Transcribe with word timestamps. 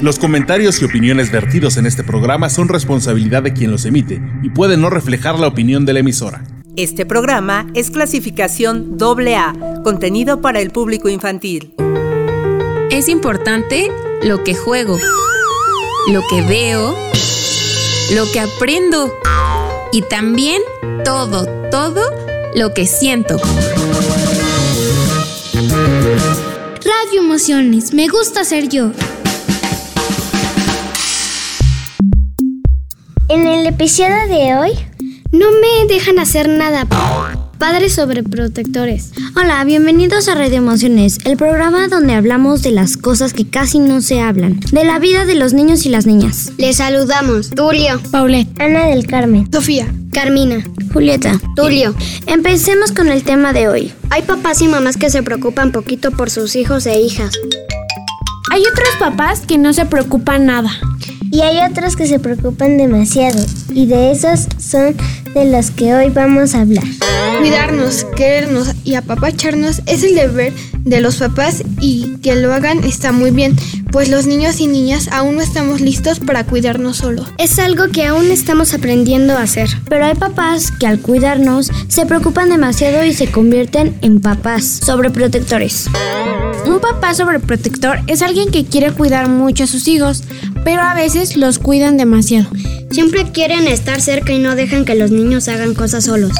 Los 0.00 0.18
comentarios 0.18 0.80
y 0.80 0.84
opiniones 0.84 1.32
vertidos 1.32 1.76
en 1.76 1.86
este 1.86 2.04
programa 2.04 2.50
son 2.50 2.68
responsabilidad 2.68 3.42
de 3.42 3.52
quien 3.52 3.70
los 3.70 3.84
emite 3.84 4.20
y 4.42 4.50
pueden 4.50 4.80
no 4.80 4.90
reflejar 4.90 5.38
la 5.38 5.48
opinión 5.48 5.84
de 5.84 5.92
la 5.92 6.00
emisora. 6.00 6.44
Este 6.76 7.04
programa 7.04 7.66
es 7.74 7.90
clasificación 7.90 8.96
AA, 9.00 9.82
contenido 9.82 10.40
para 10.40 10.60
el 10.60 10.70
público 10.70 11.08
infantil. 11.08 11.74
Es 12.90 13.08
importante 13.08 13.90
lo 14.22 14.44
que 14.44 14.54
juego, 14.54 14.98
lo 16.12 16.22
que 16.30 16.42
veo, 16.42 16.94
lo 18.14 18.30
que 18.30 18.40
aprendo 18.40 19.12
y 19.92 20.02
también 20.02 20.62
todo, 21.04 21.46
todo 21.70 22.02
lo 22.54 22.72
que 22.74 22.86
siento. 22.86 23.38
Radio 26.84 27.22
Emociones, 27.22 27.92
me 27.92 28.06
gusta 28.08 28.44
ser 28.44 28.68
yo. 28.68 28.92
En 33.30 33.46
el 33.46 33.66
episodio 33.66 34.26
de 34.26 34.56
hoy, 34.56 34.70
no 35.32 35.48
me 35.50 35.86
dejan 35.86 36.18
hacer 36.18 36.48
nada. 36.48 36.86
Padres 37.58 37.92
sobreprotectores. 37.92 39.12
Hola, 39.36 39.62
bienvenidos 39.64 40.28
a 40.28 40.34
Radio 40.34 40.56
Emociones, 40.56 41.18
el 41.26 41.36
programa 41.36 41.88
donde 41.88 42.14
hablamos 42.14 42.62
de 42.62 42.70
las 42.70 42.96
cosas 42.96 43.34
que 43.34 43.46
casi 43.46 43.80
no 43.80 44.00
se 44.00 44.22
hablan, 44.22 44.58
de 44.72 44.82
la 44.82 44.98
vida 44.98 45.26
de 45.26 45.34
los 45.34 45.52
niños 45.52 45.84
y 45.84 45.90
las 45.90 46.06
niñas. 46.06 46.52
Les 46.56 46.76
saludamos. 46.76 47.50
Tulio. 47.50 48.00
Paulette. 48.10 48.48
Ana 48.62 48.86
del 48.86 49.06
Carmen. 49.06 49.46
Sofía. 49.52 49.92
Carmina. 50.10 50.64
Julieta. 50.94 51.38
Tulio. 51.54 51.94
Empecemos 52.26 52.92
con 52.92 53.08
el 53.08 53.24
tema 53.24 53.52
de 53.52 53.68
hoy. 53.68 53.92
Hay 54.08 54.22
papás 54.22 54.62
y 54.62 54.68
mamás 54.68 54.96
que 54.96 55.10
se 55.10 55.22
preocupan 55.22 55.70
poquito 55.70 56.12
por 56.12 56.30
sus 56.30 56.56
hijos 56.56 56.86
e 56.86 56.98
hijas. 56.98 57.34
Hay 58.50 58.62
otros 58.62 58.96
papás 58.98 59.40
que 59.40 59.58
no 59.58 59.74
se 59.74 59.84
preocupan 59.84 60.46
nada. 60.46 60.70
Y 61.30 61.40
hay 61.40 61.58
otros 61.70 61.96
que 61.96 62.06
se 62.06 62.18
preocupan 62.18 62.76
demasiado. 62.76 63.44
Y 63.70 63.86
de 63.86 64.12
esos 64.12 64.46
son 64.58 64.96
de 65.38 65.52
los 65.52 65.70
que 65.70 65.94
hoy 65.94 66.10
vamos 66.10 66.56
a 66.56 66.62
hablar. 66.62 66.84
Cuidarnos, 67.38 68.04
querernos 68.16 68.72
y 68.82 68.94
apapacharnos 68.94 69.82
es 69.86 70.02
el 70.02 70.16
deber 70.16 70.52
de 70.80 71.00
los 71.00 71.16
papás 71.16 71.62
y 71.80 72.16
que 72.22 72.34
lo 72.34 72.52
hagan 72.52 72.82
está 72.82 73.12
muy 73.12 73.30
bien, 73.30 73.54
pues 73.92 74.08
los 74.08 74.26
niños 74.26 74.58
y 74.58 74.66
niñas 74.66 75.08
aún 75.12 75.36
no 75.36 75.42
estamos 75.42 75.80
listos 75.80 76.18
para 76.18 76.42
cuidarnos 76.42 76.96
solos. 76.96 77.28
Es 77.38 77.60
algo 77.60 77.88
que 77.88 78.06
aún 78.06 78.32
estamos 78.32 78.74
aprendiendo 78.74 79.34
a 79.34 79.42
hacer. 79.42 79.68
Pero 79.88 80.06
hay 80.06 80.14
papás 80.14 80.72
que 80.72 80.88
al 80.88 80.98
cuidarnos 80.98 81.70
se 81.86 82.04
preocupan 82.04 82.48
demasiado 82.48 83.04
y 83.04 83.12
se 83.12 83.30
convierten 83.30 83.96
en 84.00 84.20
papás 84.20 84.64
sobreprotectores. 84.64 85.86
Un 86.66 86.80
papá 86.80 87.14
sobreprotector 87.14 88.00
es 88.08 88.22
alguien 88.22 88.50
que 88.50 88.64
quiere 88.64 88.90
cuidar 88.90 89.28
mucho 89.28 89.64
a 89.64 89.68
sus 89.68 89.86
hijos, 89.86 90.24
pero 90.64 90.82
a 90.82 90.94
veces 90.94 91.36
los 91.36 91.58
cuidan 91.58 91.96
demasiado. 91.96 92.50
Siempre 92.90 93.30
quieren 93.32 93.66
estar 93.66 94.00
cerca 94.00 94.32
y 94.32 94.38
no 94.38 94.54
dejan 94.54 94.84
que 94.84 94.94
los 94.94 95.10
niños 95.10 95.27
hagan 95.36 95.74
cosas 95.74 96.04
solos. 96.04 96.32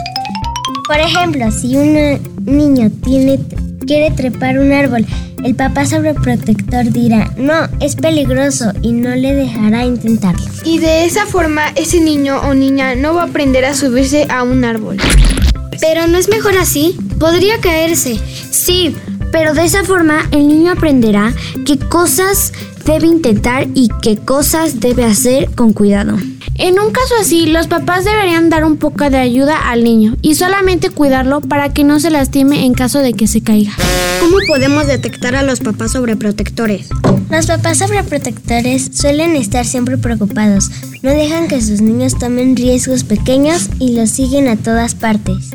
Por 0.87 0.99
ejemplo, 0.99 1.51
si 1.53 1.77
un 1.77 2.19
niño 2.47 2.91
tiene, 3.05 3.39
quiere 3.87 4.11
trepar 4.11 4.59
un 4.59 4.73
árbol, 4.73 5.07
el 5.45 5.55
papá 5.55 5.85
sobreprotector 5.85 6.91
dirá, 6.91 7.31
no, 7.37 7.69
es 7.81 7.95
peligroso 7.95 8.73
y 8.81 8.93
no 8.93 9.15
le 9.15 9.35
dejará 9.35 9.85
intentarlo. 9.85 10.43
Y 10.65 10.79
de 10.79 11.05
esa 11.05 11.27
forma 11.27 11.69
ese 11.77 12.01
niño 12.01 12.41
o 12.41 12.55
niña 12.55 12.95
no 12.95 13.15
va 13.15 13.23
a 13.23 13.27
aprender 13.27 13.67
a 13.67 13.75
subirse 13.75 14.27
a 14.31 14.43
un 14.43 14.65
árbol. 14.65 14.97
Pero 15.81 16.07
no 16.07 16.19
es 16.19 16.29
mejor 16.29 16.57
así, 16.57 16.97
podría 17.21 17.61
caerse. 17.61 18.19
Sí, 18.51 18.97
pero 19.31 19.53
de 19.53 19.65
esa 19.65 19.85
forma 19.85 20.27
el 20.33 20.49
niño 20.49 20.73
aprenderá 20.73 21.35
qué 21.67 21.79
cosas 21.79 22.53
debe 22.87 23.07
intentar 23.07 23.67
y 23.75 23.91
qué 24.03 24.17
cosas 24.17 24.81
debe 24.81 25.05
hacer 25.05 25.51
con 25.55 25.75
cuidado. 25.75 26.17
En 26.59 26.81
un 26.81 26.91
caso 26.91 27.15
así, 27.21 27.47
los 27.47 27.69
papás 27.69 28.05
deberían 28.05 28.51
dar 28.51 28.65
un 28.65 28.79
poco 28.79 29.09
de 29.09 29.17
ayuda 29.17 29.71
al 29.71 29.85
niño 29.85 30.17
y 30.23 30.35
solamente 30.35 30.91
cuidarlo 30.91 31.41
para 31.41 31.73
que 31.73 31.85
no 31.85 32.01
se 32.01 32.11
lastime 32.11 32.67
en 32.67 32.75
caso 32.75 32.99
de 32.99 33.13
que 33.13 33.29
se 33.29 33.43
caiga. 33.43 33.73
¿Cómo 34.19 34.37
podemos 34.49 34.89
detectar 34.89 35.37
a 35.37 35.45
los 35.45 35.61
papás 35.61 35.93
sobreprotectores? 35.93 36.89
Los 37.31 37.47
papás 37.47 37.79
sobreprotectores 37.79 38.91
suelen 38.93 39.37
estar 39.37 39.65
siempre 39.65 39.99
preocupados. 39.99 40.71
No 41.03 41.11
dejan 41.11 41.47
que 41.47 41.63
sus 41.63 41.81
niños 41.81 42.19
tomen 42.19 42.57
riesgos 42.57 43.05
pequeños 43.05 43.71
y 43.79 43.93
los 43.93 44.11
siguen 44.11 44.49
a 44.49 44.57
todas 44.57 44.97
partes. 44.97 45.51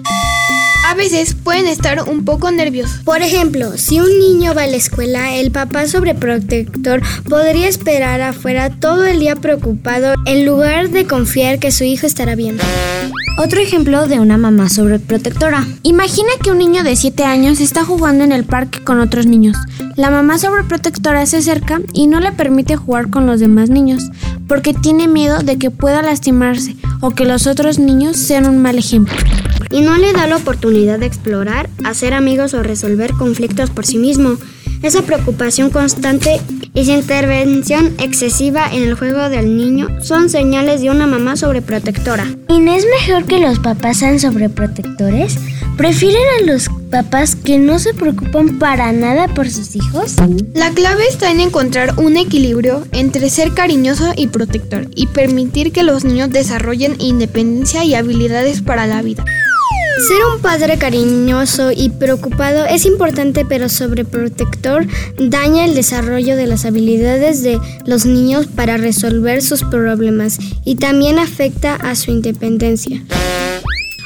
A 0.94 0.96
veces 0.96 1.34
pueden 1.34 1.66
estar 1.66 2.08
un 2.08 2.24
poco 2.24 2.52
nerviosos. 2.52 3.00
Por 3.04 3.24
ejemplo, 3.24 3.80
si 3.80 4.00
un 4.00 4.20
niño 4.20 4.54
va 4.54 4.66
a 4.66 4.68
la 4.68 4.76
escuela, 4.76 5.34
el 5.34 5.50
papá 5.50 5.88
sobreprotector 5.88 7.02
podría 7.28 7.68
esperar 7.68 8.22
afuera 8.22 8.70
todo 8.70 9.04
el 9.04 9.20
día 9.20 9.36
preocupado 9.36 10.14
en 10.28 10.46
lugar 10.46 10.92
de 10.92 11.08
confiar 11.08 11.58
que 11.58 11.72
su 11.72 11.84
hijo 11.84 12.06
estará 12.06 12.36
bien. 12.36 12.60
Otro 13.40 13.60
ejemplo 13.60 14.06
de 14.06 14.20
una 14.20 14.38
mamá 14.38 14.70
sobreprotectora. 14.70 15.66
Imagina 15.82 16.30
que 16.44 16.52
un 16.52 16.60
niño 16.60 16.84
de 16.84 16.96
7 16.96 17.24
años 17.24 17.60
está 17.60 17.84
jugando 17.84 18.24
en 18.24 18.32
el 18.32 18.44
parque 18.44 18.84
con 18.84 19.00
otros 19.00 19.26
niños. 19.26 19.58
La 19.96 20.12
mamá 20.12 20.38
sobreprotectora 20.38 21.26
se 21.26 21.38
acerca 21.38 21.82
y 21.94 22.06
no 22.06 22.20
le 22.20 22.34
permite 22.34 22.76
jugar 22.76 23.10
con 23.10 23.26
los 23.26 23.40
demás 23.40 23.72
niños 23.72 24.12
porque 24.48 24.76
tiene 24.76 25.08
miedo 25.08 25.40
de 25.40 25.58
que 25.58 25.72
pueda 25.72 26.04
lastimarse 26.04 26.76
o 27.02 27.10
que 27.10 27.26
los 27.26 27.48
otros 27.48 27.80
niños 27.80 28.16
sean 28.16 28.46
un 28.46 28.62
mal 28.62 28.78
ejemplo. 28.78 29.16
Y 29.74 29.82
no 29.82 29.98
le 29.98 30.14
da 30.14 30.28
la 30.28 30.38
oportunidad 30.38 31.00
de 31.00 31.08
explorar, 31.08 31.68
hacer 31.84 32.14
amigos 32.14 32.54
o 32.54 32.62
resolver 32.62 33.12
conflictos 33.14 33.72
por 33.72 33.88
sí 33.88 33.98
mismo. 33.98 34.38
Esa 34.84 35.02
preocupación 35.02 35.72
constante 35.72 36.40
y 36.76 36.86
su 36.86 36.92
intervención 36.92 37.94
excesiva 37.98 38.68
en 38.72 38.84
el 38.84 38.94
juego 38.94 39.30
del 39.30 39.58
niño 39.58 39.90
son 40.04 40.30
señales 40.30 40.82
de 40.82 40.92
una 40.92 41.08
mamá 41.08 41.38
sobreprotectora. 41.38 42.28
¿Y 42.50 42.60
no 42.60 42.74
es 42.76 42.86
mejor 43.00 43.26
que 43.26 43.40
los 43.40 43.58
papás 43.58 43.98
sean 43.98 44.20
sobreprotectores? 44.20 45.40
¿Prefieren 45.76 46.22
a 46.40 46.46
los 46.46 46.70
papás 46.92 47.36
que 47.36 47.58
no 47.58 47.80
se 47.80 47.96
preocupan 47.96 48.60
para 48.60 48.92
nada 48.92 49.28
por 49.28 49.50
sus 49.50 49.76
hijos? 49.76 50.18
La 50.54 50.70
clave 50.70 51.08
está 51.10 51.32
en 51.32 51.40
encontrar 51.40 51.98
un 51.98 52.16
equilibrio 52.16 52.86
entre 52.92 53.32
ser 53.32 53.54
cariñoso 53.54 54.14
y 54.16 54.28
protector 54.28 54.88
y 54.96 55.08
permitir 55.08 55.72
que 55.72 55.82
los 55.82 56.04
niños 56.04 56.30
desarrollen 56.30 56.96
independencia 57.00 57.84
y 57.84 57.96
habilidades 57.96 58.62
para 58.62 58.86
la 58.86 59.02
vida. 59.02 59.26
Ser 60.00 60.26
un 60.36 60.42
padre 60.42 60.78
cariñoso 60.78 61.72
y 61.72 61.90
preocupado 61.90 62.66
es 62.66 62.86
importante, 62.86 63.46
pero 63.46 63.70
sobreprotector 63.70 64.88
daña 65.20 65.66
el 65.66 65.76
desarrollo 65.76 66.36
de 66.36 66.48
las 66.48 66.66
habilidades 66.66 67.44
de 67.44 67.60
los 67.86 68.06
niños 68.06 68.48
para 68.48 68.78
resolver 68.78 69.44
sus 69.44 69.64
problemas 69.64 70.40
y 70.66 70.76
también 70.76 71.20
afecta 71.20 71.76
a 71.76 71.96
su 71.96 72.12
independencia. 72.12 73.04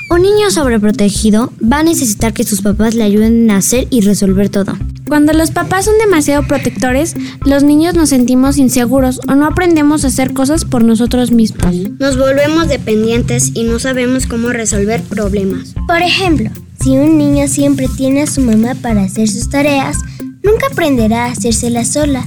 Un 0.10 0.22
niño 0.22 0.52
sobreprotegido 0.52 1.54
va 1.62 1.80
a 1.80 1.84
necesitar 1.84 2.34
que 2.34 2.44
sus 2.44 2.62
papás 2.62 2.94
le 2.94 3.04
ayuden 3.04 3.50
a 3.50 3.58
hacer 3.58 3.88
y 3.90 4.02
resolver 4.02 4.50
todo. 4.50 4.74
Cuando 5.08 5.32
los 5.34 5.52
papás 5.52 5.86
son 5.86 5.98
demasiado 6.00 6.44
protectores, 6.44 7.16
los 7.46 7.64
niños 7.64 7.96
nos 7.96 8.10
sentimos 8.10 8.58
inseguros 8.58 9.22
o 9.28 9.36
no 9.36 9.46
aprendemos 9.46 10.04
a 10.04 10.08
hacer 10.08 10.34
cosas 10.34 10.66
por 10.66 10.84
nosotros 10.84 11.32
mismos. 11.32 11.76
Nos 12.00 12.18
volvemos 12.18 12.68
dependientes 12.68 13.52
y 13.54 13.64
no 13.64 13.80
sabemos 13.80 14.26
cómo 14.26 14.50
resolver 14.50 15.02
problemas. 15.04 15.76
Por 15.88 16.02
ejemplo, 16.02 16.50
si 16.82 16.98
un 16.98 17.18
niño 17.18 17.48
siempre 17.48 17.88
tiene 17.88 18.24
a 18.24 18.28
su 18.28 18.42
mamá 18.42 18.76
para 18.76 19.04
hacer 19.04 19.30
sus 19.30 19.50
tareas, 19.50 19.98
nunca 20.44 20.68
aprenderá 20.72 21.26
a 21.26 21.32
hacérselas 21.32 21.94
sola. 21.94 22.26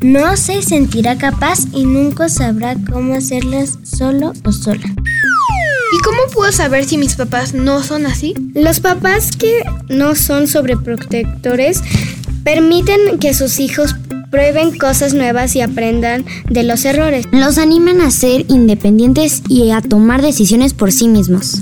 No 0.00 0.36
se 0.36 0.62
sentirá 0.62 1.18
capaz 1.18 1.60
y 1.72 1.84
nunca 1.84 2.28
sabrá 2.28 2.76
cómo 2.90 3.14
hacerlas 3.14 3.78
solo 3.82 4.32
o 4.44 4.52
sola. 4.52 4.94
¿Y 5.90 5.98
cómo 6.02 6.18
puedo 6.32 6.52
saber 6.52 6.84
si 6.84 6.98
mis 6.98 7.16
papás 7.16 7.54
no 7.54 7.82
son 7.82 8.06
así? 8.06 8.34
Los 8.54 8.80
papás 8.80 9.36
que 9.36 9.62
no 9.88 10.14
son 10.14 10.46
sobreprotectores 10.46 11.82
permiten 12.44 13.18
que 13.18 13.32
sus 13.32 13.58
hijos 13.58 13.94
prueben 14.30 14.76
cosas 14.76 15.14
nuevas 15.14 15.56
y 15.56 15.62
aprendan 15.62 16.24
de 16.50 16.62
los 16.62 16.84
errores. 16.84 17.26
Los 17.32 17.56
animan 17.56 18.00
a 18.00 18.10
ser 18.10 18.44
independientes 18.48 19.42
y 19.48 19.70
a 19.70 19.80
tomar 19.80 20.20
decisiones 20.20 20.74
por 20.74 20.92
sí 20.92 21.08
mismos. 21.08 21.60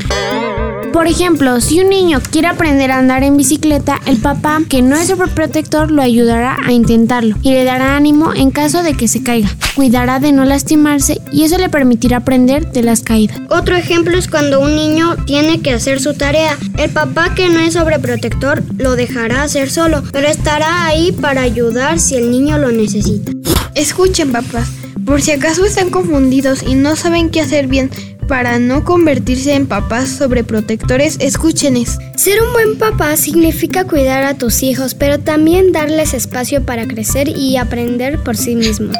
Por 0.96 1.08
ejemplo, 1.08 1.60
si 1.60 1.78
un 1.81 1.90
niño 1.90 2.22
quiere 2.31 2.48
aprender 2.48 2.90
a 2.90 2.96
andar 2.96 3.22
en 3.22 3.37
bicicleta, 3.37 4.00
el 4.06 4.16
papá, 4.16 4.62
que 4.66 4.81
no 4.81 4.96
es 4.96 5.08
sobreprotector, 5.08 5.90
lo 5.90 6.00
ayudará 6.00 6.56
a 6.64 6.72
intentarlo 6.72 7.37
y 7.43 7.50
le 7.50 7.64
dará 7.64 7.96
ánimo 7.96 8.32
en 8.32 8.50
caso 8.50 8.82
de 8.82 8.94
que 8.94 9.06
se 9.06 9.22
caiga. 9.22 9.54
Cuidará 9.75 10.20
de 10.20 10.32
no 10.32 10.46
lastimarse 10.46 11.20
y 11.31 11.44
eso 11.44 11.58
le 11.58 11.69
permitirá 11.69 12.16
aprender 12.16 12.72
de 12.72 12.82
las 12.82 13.02
caídas. 13.02 13.38
Otro 13.50 13.76
ejemplo 13.76 14.16
es 14.16 14.26
cuando 14.26 14.58
un 14.58 14.75
niño 14.75 15.16
tiene 15.26 15.60
que 15.60 15.75
hacer 15.75 16.00
su 16.00 16.14
tarea. 16.14 16.56
El 16.78 16.88
papá, 16.88 17.34
que 17.34 17.50
no 17.50 17.58
es 17.58 17.75
sobreprotector, 17.75 18.62
lo 18.78 18.96
dejará 18.96 19.42
hacer 19.42 19.69
solo, 19.69 20.02
pero 20.12 20.28
estará 20.28 20.87
ahí 20.87 21.12
para 21.12 21.42
ayudar 21.42 21.99
si 21.99 22.14
el 22.14 22.31
niño 22.31 22.56
lo 22.56 22.72
necesita. 22.72 23.32
Escuchen, 23.75 24.32
papás. 24.32 24.70
Por 25.04 25.20
si 25.20 25.31
acaso 25.31 25.66
están 25.66 25.90
confundidos 25.90 26.62
y 26.62 26.75
no 26.75 26.96
saben 26.96 27.28
qué 27.28 27.42
hacer 27.42 27.66
bien, 27.66 27.90
para 28.26 28.58
no 28.58 28.84
convertirse 28.84 29.55
en 29.55 29.67
papás 29.67 30.08
sobreprotectores, 30.08 31.17
escuchen 31.20 31.76
esto. 31.76 32.02
Ser 32.17 32.43
un 32.43 32.52
buen 32.52 32.78
papá 32.78 33.17
significa 33.17 33.84
cuidar 33.84 34.25
a 34.25 34.38
tus 34.38 34.62
hijos, 34.62 34.94
pero 34.94 35.20
también 35.20 35.73
darles 35.73 36.14
espacio 36.14 36.64
para 36.64 36.87
crecer 36.87 37.28
y 37.28 37.56
aprender 37.56 38.23
por 38.23 38.37
sí 38.37 38.55
mismos. 38.55 38.96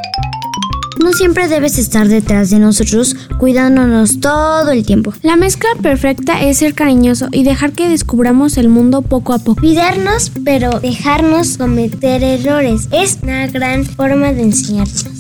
No 1.03 1.13
siempre 1.13 1.47
debes 1.47 1.79
estar 1.79 2.09
detrás 2.09 2.51
de 2.51 2.59
nosotros 2.59 3.15
cuidándonos 3.39 4.19
todo 4.19 4.71
el 4.71 4.85
tiempo. 4.85 5.13
La 5.23 5.37
mezcla 5.37 5.69
perfecta 5.81 6.43
es 6.43 6.57
ser 6.57 6.75
cariñoso 6.75 7.29
y 7.31 7.45
dejar 7.45 7.73
que 7.73 7.89
descubramos 7.89 8.57
el 8.57 8.69
mundo 8.69 9.03
poco 9.03 9.33
a 9.33 9.39
poco. 9.39 9.61
Cuidarnos, 9.61 10.33
pero 10.45 10.81
dejarnos 10.81 11.59
cometer 11.59 12.25
errores 12.25 12.89
es 12.93 13.19
una 13.23 13.47
gran 13.47 13.85
forma 13.85 14.33
de 14.33 14.43
enseñarnos. 14.43 15.16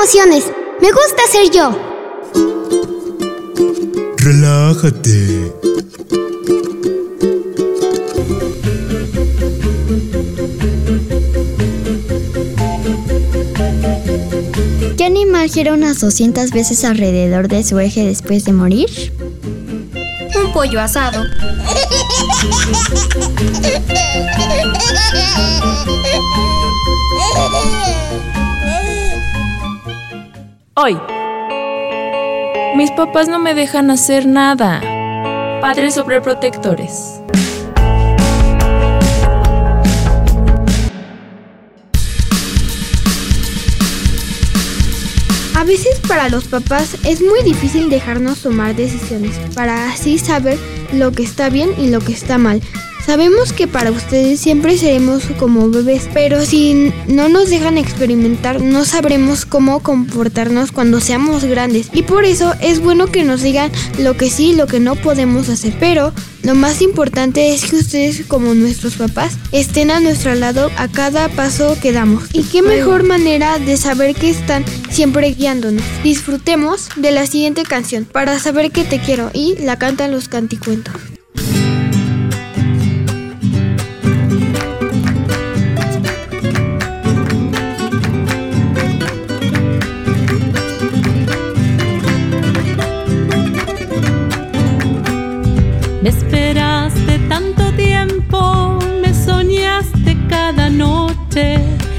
Emociones. 0.00 0.44
Me 0.80 0.92
gusta 0.92 1.22
ser 1.28 1.50
yo. 1.50 1.76
Relájate. 4.16 5.52
¿Qué 14.96 15.04
animal 15.04 15.50
gira 15.50 15.72
unas 15.72 15.98
200 15.98 16.52
veces 16.52 16.84
alrededor 16.84 17.48
de 17.48 17.64
su 17.64 17.80
eje 17.80 18.04
después 18.04 18.44
de 18.44 18.52
morir? 18.52 19.12
Un 20.40 20.52
pollo 20.52 20.80
asado. 20.80 21.24
Hoy. 30.80 30.96
Mis 32.76 32.92
papás 32.92 33.26
no 33.26 33.40
me 33.40 33.52
dejan 33.52 33.90
hacer 33.90 34.26
nada. 34.26 34.80
Padres 35.60 35.94
sobreprotectores. 35.94 37.20
A 45.56 45.64
veces 45.64 45.98
para 46.06 46.28
los 46.28 46.44
papás 46.44 46.96
es 47.04 47.22
muy 47.22 47.42
difícil 47.42 47.90
dejarnos 47.90 48.42
tomar 48.42 48.76
decisiones 48.76 49.36
para 49.56 49.90
así 49.90 50.16
saber 50.20 50.60
lo 50.92 51.10
que 51.10 51.24
está 51.24 51.50
bien 51.50 51.70
y 51.76 51.88
lo 51.88 51.98
que 51.98 52.12
está 52.12 52.38
mal. 52.38 52.62
Sabemos 53.08 53.54
que 53.54 53.66
para 53.66 53.90
ustedes 53.90 54.38
siempre 54.38 54.76
seremos 54.76 55.22
como 55.38 55.70
bebés, 55.70 56.10
pero 56.12 56.44
si 56.44 56.92
no 57.06 57.30
nos 57.30 57.48
dejan 57.48 57.78
experimentar, 57.78 58.60
no 58.60 58.84
sabremos 58.84 59.46
cómo 59.46 59.82
comportarnos 59.82 60.72
cuando 60.72 61.00
seamos 61.00 61.42
grandes. 61.44 61.88
Y 61.94 62.02
por 62.02 62.26
eso 62.26 62.52
es 62.60 62.80
bueno 62.80 63.06
que 63.06 63.24
nos 63.24 63.40
digan 63.40 63.72
lo 63.98 64.14
que 64.18 64.28
sí 64.28 64.50
y 64.50 64.56
lo 64.56 64.66
que 64.66 64.78
no 64.78 64.94
podemos 64.94 65.48
hacer. 65.48 65.72
Pero 65.80 66.12
lo 66.42 66.54
más 66.54 66.82
importante 66.82 67.54
es 67.54 67.70
que 67.70 67.76
ustedes, 67.76 68.26
como 68.26 68.52
nuestros 68.52 68.96
papás, 68.96 69.38
estén 69.52 69.90
a 69.90 70.00
nuestro 70.00 70.34
lado 70.34 70.70
a 70.76 70.88
cada 70.88 71.30
paso 71.30 71.78
que 71.80 71.92
damos. 71.92 72.24
Y 72.34 72.42
qué 72.42 72.60
mejor 72.60 73.04
manera 73.04 73.58
de 73.58 73.78
saber 73.78 74.16
que 74.16 74.28
están 74.28 74.66
siempre 74.90 75.30
guiándonos. 75.32 75.82
Disfrutemos 76.04 76.90
de 76.96 77.12
la 77.12 77.26
siguiente 77.26 77.62
canción 77.62 78.04
para 78.04 78.38
saber 78.38 78.70
que 78.70 78.84
te 78.84 79.00
quiero 79.00 79.30
y 79.32 79.56
la 79.56 79.78
cantan 79.78 80.12
los 80.12 80.28
canticuentos. 80.28 81.17
Esperaste 96.08 97.18
tanto 97.28 97.70
tiempo, 97.72 98.78
me 99.02 99.12
soñaste 99.12 100.16
cada 100.26 100.70
noche. 100.70 101.58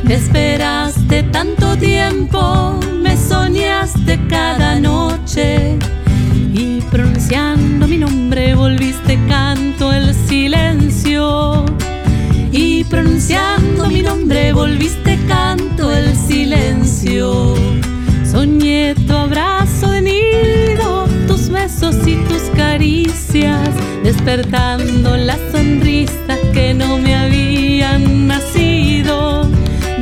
Esperaste 0.09 1.21
tanto 1.31 1.77
tiempo, 1.77 2.79
me 3.03 3.15
soñaste 3.15 4.19
cada 4.27 4.79
noche. 4.79 5.77
Y 6.55 6.81
pronunciando 6.89 7.87
mi 7.87 7.97
nombre 7.97 8.55
volviste 8.55 9.19
canto 9.27 9.93
el 9.93 10.15
silencio. 10.15 11.65
Y 12.51 12.85
pronunciando 12.85 13.85
mi 13.89 14.01
nombre 14.01 14.53
volviste 14.53 15.19
canto 15.27 15.93
el 15.93 16.15
silencio. 16.15 17.53
Soñé 18.25 18.95
tu 19.05 19.13
abrazo 19.13 19.91
de 19.91 20.01
nido, 20.01 21.07
tus 21.27 21.49
besos 21.49 21.95
y 22.07 22.15
tus 22.27 22.41
caricias, 22.55 23.69
despertando 24.11 25.15
la 25.17 25.37
sonrisa 25.51 26.35
que 26.51 26.73
no 26.73 26.97
me 26.97 27.13
habían 27.13 28.25
nacido, 28.25 29.47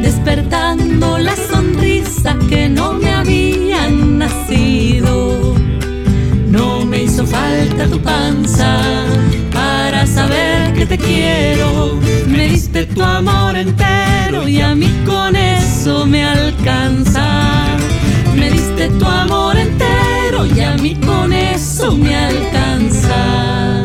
despertando 0.02 1.18
la 1.18 1.36
sonrisa 1.36 2.38
que 2.50 2.70
no 2.70 2.94
me 2.94 3.14
habían 3.14 4.18
nacido. 4.18 5.56
No 6.48 6.86
me 6.86 7.04
hizo 7.04 7.26
falta 7.28 7.86
tu 7.88 8.00
panza 8.00 8.80
para 9.52 10.08
saber 10.08 10.74
que 10.74 10.86
te 10.86 10.98
quiero. 10.98 12.00
Me 12.28 12.48
diste 12.48 12.86
tu 12.86 13.04
amor 13.04 13.58
entero 13.58 14.48
y 14.48 14.62
a 14.62 14.74
mí 14.74 14.90
con 15.06 15.36
eso 15.36 16.06
me 16.06 16.24
alcanza. 16.24 17.26
Me 18.38 18.52
diste 18.52 18.88
tu 18.88 19.06
amor 19.06 19.58
entero 19.58 20.46
y 20.46 20.62
a 20.62 20.76
mí 20.78 20.96
con 20.96 21.34
eso 21.34 21.92
me 21.98 22.16
alcanza. 22.16 23.77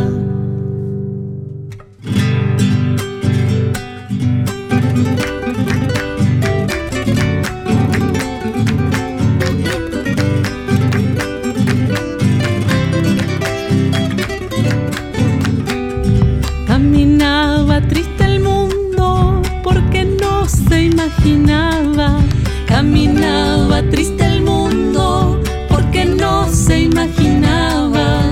Caminaba 22.92 23.82
triste 23.84 24.22
el 24.22 24.42
mundo 24.42 25.40
porque 25.70 26.04
no 26.04 26.46
se 26.52 26.82
imaginaba 26.82 28.28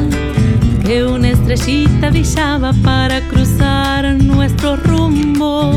que 0.85 1.03
una 1.03 1.31
estrellita 1.31 2.11
brillaba 2.11 2.75
para 2.85 3.23
cruzar 3.29 4.17
nuestros 4.23 4.83
rumbos. 4.83 5.77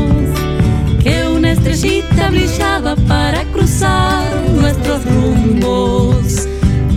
Que 1.02 1.26
una 1.26 1.52
estrellita 1.52 2.28
brillaba 2.28 2.94
para 3.08 3.44
cruzar 3.44 4.22
nuestros 4.54 5.02
rumbos. 5.06 6.46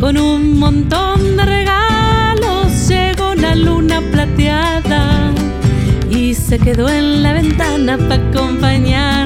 Con 0.01 0.17
un 0.17 0.59
montón 0.59 1.37
de 1.37 1.45
regalos 1.45 2.89
llegó 2.89 3.33
la 3.33 3.55
luna 3.55 4.01
plateada 4.11 5.31
y 6.11 6.33
se 6.33 6.59
quedó 6.59 6.89
en 6.89 7.23
la 7.23 7.31
ventana 7.31 7.97
para 7.97 8.15
acompañarnos 8.15 9.16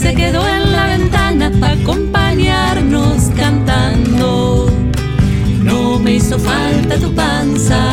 se 0.00 0.14
quedó 0.14 0.48
en 0.48 0.72
la 0.72 0.86
ventana 0.86 1.52
para 1.60 1.74
acompañarnos 1.74 3.30
cantando. 3.36 4.70
No 5.62 5.98
me 5.98 6.14
hizo 6.14 6.38
falta 6.38 6.96
tu 6.96 7.14
panza 7.14 7.92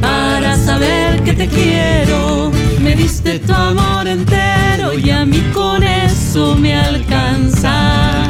para 0.00 0.56
saber 0.56 1.22
que 1.22 1.34
te 1.34 1.46
quiero. 1.46 2.50
Me 2.80 2.96
diste 2.96 3.38
tu 3.38 3.52
amor 3.52 4.08
entero 4.08 4.98
y 4.98 5.10
a 5.10 5.24
mí 5.24 5.40
con 5.54 5.84
eso 5.84 6.56
me 6.56 6.74
alcanza. 6.74 8.24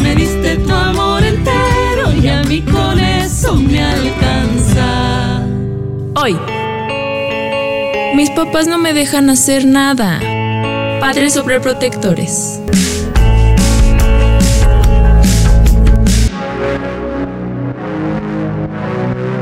Me 0.00 0.14
diste 0.14 0.56
tu 0.58 0.72
amor 0.72 1.24
entero 1.24 2.12
y 2.22 2.28
a 2.28 2.44
mí 2.44 2.60
con 2.60 3.00
eso 3.00 3.56
me 3.56 3.82
alcanza. 3.82 5.42
Hoy. 6.14 6.38
Mis 8.14 8.30
papás 8.30 8.68
no 8.68 8.78
me 8.78 8.94
dejan 8.94 9.28
hacer 9.28 9.66
nada. 9.66 10.20
Padres 11.04 11.34
sobreprotectores. 11.34 12.60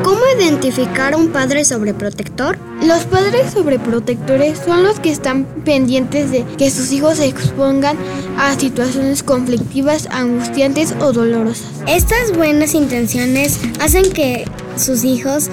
¿Cómo 0.03 0.21
identificar 0.37 1.15
a 1.15 1.17
un 1.17 1.29
padre 1.29 1.65
sobreprotector? 1.65 2.59
Los 2.85 3.05
padres 3.05 3.53
sobreprotectores 3.53 4.59
son 4.59 4.83
los 4.83 4.99
que 4.99 5.13
están 5.13 5.45
pendientes 5.65 6.33
de 6.33 6.45
que 6.59 6.69
sus 6.69 6.91
hijos 6.91 7.19
se 7.19 7.27
expongan 7.27 7.97
a 8.39 8.59
situaciones 8.59 9.23
conflictivas, 9.23 10.09
angustiantes 10.11 10.97
o 10.99 11.13
dolorosas. 11.13 11.71
Estas 11.87 12.37
buenas 12.37 12.75
intenciones 12.75 13.61
hacen 13.79 14.13
que 14.13 14.47
sus 14.77 15.05
hijos 15.05 15.51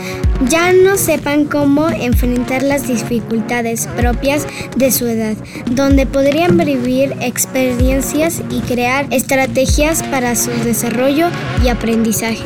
ya 0.47 0.73
no 0.73 0.97
sepan 0.97 1.45
cómo 1.45 1.89
enfrentar 1.89 2.63
las 2.63 2.87
dificultades 2.87 3.87
propias 3.97 4.45
de 4.75 4.91
su 4.91 5.07
edad, 5.07 5.35
donde 5.71 6.05
podrían 6.05 6.57
vivir 6.57 7.13
experiencias 7.21 8.41
y 8.49 8.61
crear 8.61 9.05
estrategias 9.11 10.03
para 10.03 10.35
su 10.35 10.51
desarrollo 10.63 11.27
y 11.63 11.69
aprendizaje. 11.69 12.43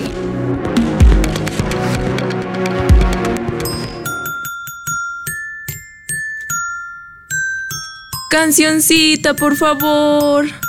Cancioncita, 8.30 9.36
por 9.36 9.56
favor. 9.56 10.63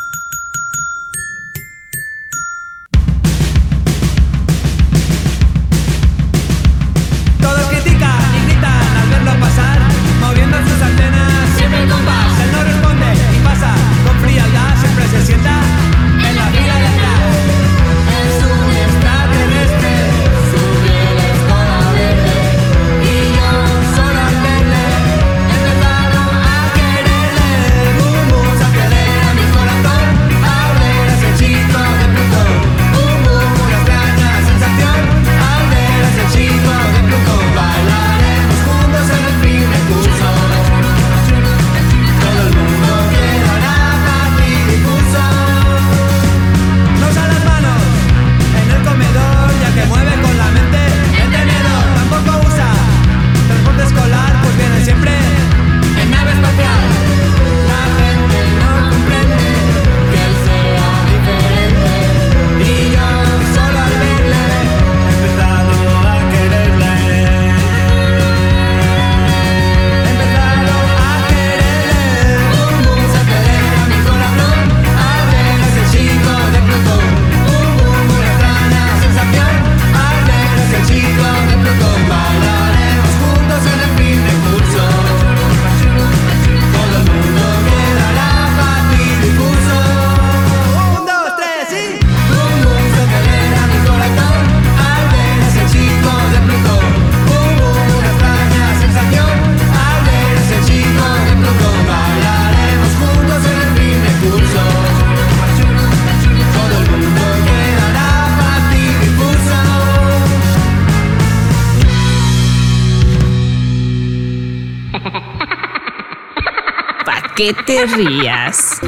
Que 117.37 117.53
te 117.67 117.87
rías. 117.87 118.81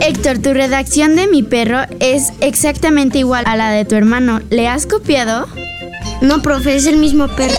Héctor, 0.00 0.38
tu 0.38 0.52
redacción 0.54 1.16
de 1.16 1.26
mi 1.26 1.42
perro 1.42 1.80
es 2.00 2.32
exactamente 2.40 3.18
igual 3.18 3.44
a 3.46 3.56
la 3.56 3.70
de 3.70 3.84
tu 3.84 3.96
hermano. 3.96 4.40
¿Le 4.50 4.68
has 4.68 4.86
copiado? 4.86 5.46
No, 6.20 6.40
profe, 6.42 6.76
es 6.76 6.86
el 6.86 6.96
mismo 6.96 7.28
perro. 7.28 7.56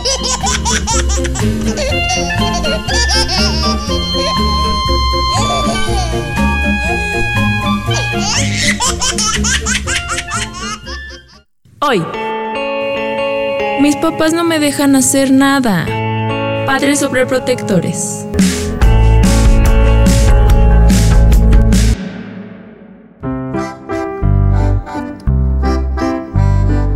Hoy 11.80 12.02
mis 13.84 13.98
papás 13.98 14.32
no 14.32 14.46
me 14.46 14.60
dejan 14.60 14.96
hacer 14.96 15.30
nada. 15.30 15.86
Padres 16.66 17.02
sobreprotectores. 17.02 18.26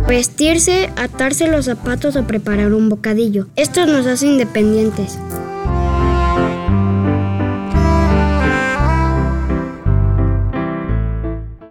Vestirse, 0.08 0.90
atarse 0.96 1.46
los 1.48 1.66
zapatos 1.66 2.16
o 2.16 2.26
preparar 2.26 2.72
un 2.72 2.88
bocadillo. 2.88 3.48
Esto 3.54 3.84
nos 3.84 4.06
hace 4.06 4.26
independientes. 4.26 5.18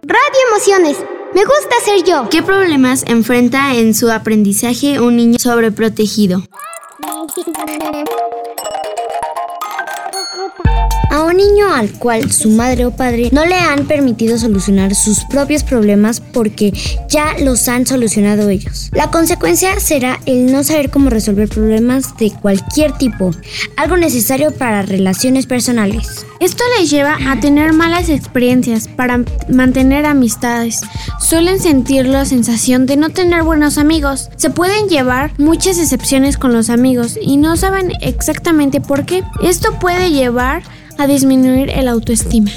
Radio 0.04 0.38
Emociones 0.52 1.17
me 1.38 1.44
gusta 1.44 1.76
ser 1.84 2.02
yo. 2.02 2.28
¿Qué 2.28 2.42
problemas 2.42 3.04
enfrenta 3.06 3.76
en 3.76 3.94
su 3.94 4.10
aprendizaje 4.10 5.00
un 5.00 5.14
niño 5.14 5.38
sobreprotegido? 5.38 6.42
A 11.18 11.24
un 11.24 11.36
niño 11.36 11.74
al 11.74 11.90
cual 11.90 12.30
su 12.30 12.48
madre 12.48 12.86
o 12.86 12.92
padre 12.92 13.30
no 13.32 13.44
le 13.44 13.56
han 13.56 13.88
permitido 13.88 14.38
solucionar 14.38 14.94
sus 14.94 15.24
propios 15.24 15.64
problemas 15.64 16.20
porque 16.20 16.72
ya 17.08 17.34
los 17.40 17.66
han 17.66 17.88
solucionado 17.88 18.48
ellos. 18.48 18.88
La 18.92 19.10
consecuencia 19.10 19.80
será 19.80 20.20
el 20.26 20.52
no 20.52 20.62
saber 20.62 20.90
cómo 20.90 21.10
resolver 21.10 21.48
problemas 21.48 22.16
de 22.18 22.30
cualquier 22.30 22.92
tipo, 22.98 23.32
algo 23.76 23.96
necesario 23.96 24.52
para 24.52 24.82
relaciones 24.82 25.46
personales. 25.46 26.24
Esto 26.38 26.62
les 26.78 26.88
lleva 26.88 27.18
a 27.28 27.40
tener 27.40 27.72
malas 27.72 28.10
experiencias 28.10 28.86
para 28.86 29.24
mantener 29.48 30.06
amistades. 30.06 30.82
Suelen 31.18 31.58
sentir 31.58 32.06
la 32.06 32.26
sensación 32.26 32.86
de 32.86 32.96
no 32.96 33.10
tener 33.10 33.42
buenos 33.42 33.76
amigos. 33.76 34.30
Se 34.36 34.50
pueden 34.50 34.88
llevar 34.88 35.32
muchas 35.36 35.78
excepciones 35.78 36.38
con 36.38 36.52
los 36.52 36.70
amigos 36.70 37.18
y 37.20 37.38
no 37.38 37.56
saben 37.56 37.90
exactamente 38.02 38.80
por 38.80 39.04
qué. 39.04 39.24
Esto 39.42 39.80
puede 39.80 40.12
llevar 40.12 40.62
a 40.98 41.06
disminuir 41.06 41.70
el 41.70 41.86
autoestima. 41.86 42.50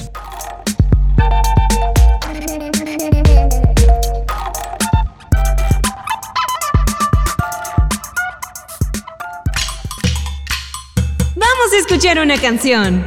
Vamos 11.35 11.73
a 11.73 11.77
escuchar 11.77 12.19
una 12.19 12.37
canción. 12.37 13.05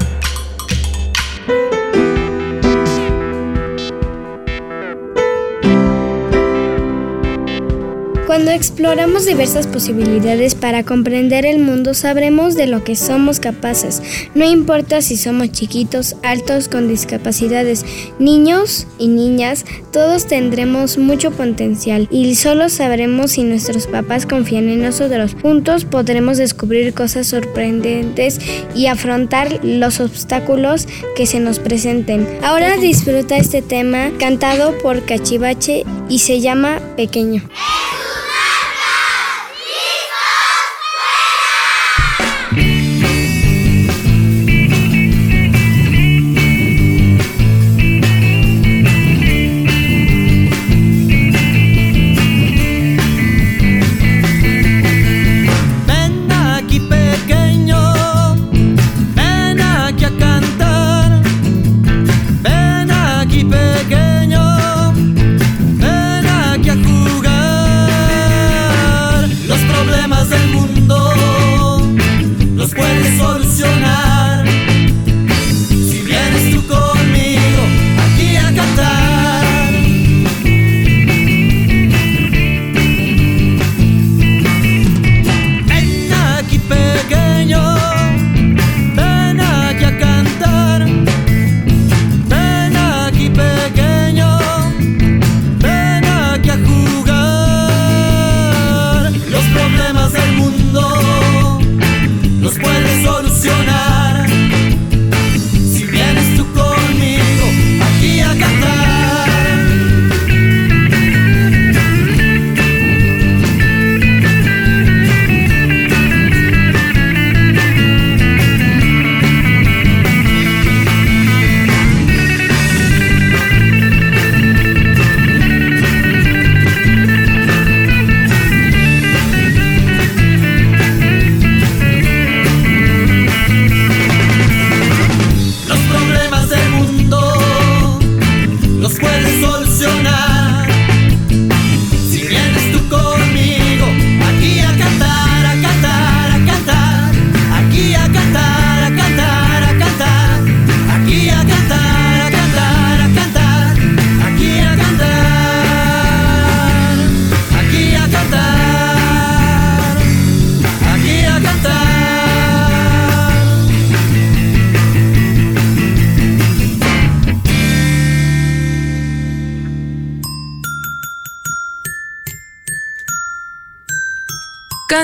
Cuando 8.44 8.60
exploramos 8.60 9.24
diversas 9.24 9.66
posibilidades 9.66 10.54
para 10.54 10.84
comprender 10.84 11.46
el 11.46 11.60
mundo, 11.60 11.94
sabremos 11.94 12.56
de 12.56 12.66
lo 12.66 12.84
que 12.84 12.94
somos 12.94 13.40
capaces. 13.40 14.02
No 14.34 14.44
importa 14.44 15.00
si 15.00 15.16
somos 15.16 15.50
chiquitos, 15.50 16.16
altos, 16.22 16.68
con 16.68 16.86
discapacidades, 16.86 17.86
niños 18.18 18.86
y 18.98 19.08
niñas, 19.08 19.64
todos 19.92 20.26
tendremos 20.26 20.98
mucho 20.98 21.30
potencial 21.30 22.06
y 22.10 22.34
solo 22.34 22.68
sabremos 22.68 23.30
si 23.30 23.44
nuestros 23.44 23.86
papás 23.86 24.26
confían 24.26 24.68
en 24.68 24.82
nosotros. 24.82 25.34
Juntos 25.40 25.86
podremos 25.86 26.36
descubrir 26.36 26.92
cosas 26.92 27.26
sorprendentes 27.28 28.40
y 28.74 28.88
afrontar 28.88 29.64
los 29.64 30.00
obstáculos 30.00 30.86
que 31.16 31.24
se 31.24 31.40
nos 31.40 31.60
presenten. 31.60 32.28
Ahora 32.42 32.76
disfruta 32.76 33.38
este 33.38 33.62
tema 33.62 34.10
cantado 34.18 34.76
por 34.82 35.02
Cachivache 35.06 35.86
y 36.10 36.18
se 36.18 36.42
llama 36.42 36.78
Pequeño. 36.94 37.48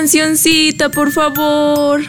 Cancioncita, 0.01 0.89
por 0.89 1.11
favor. 1.11 2.01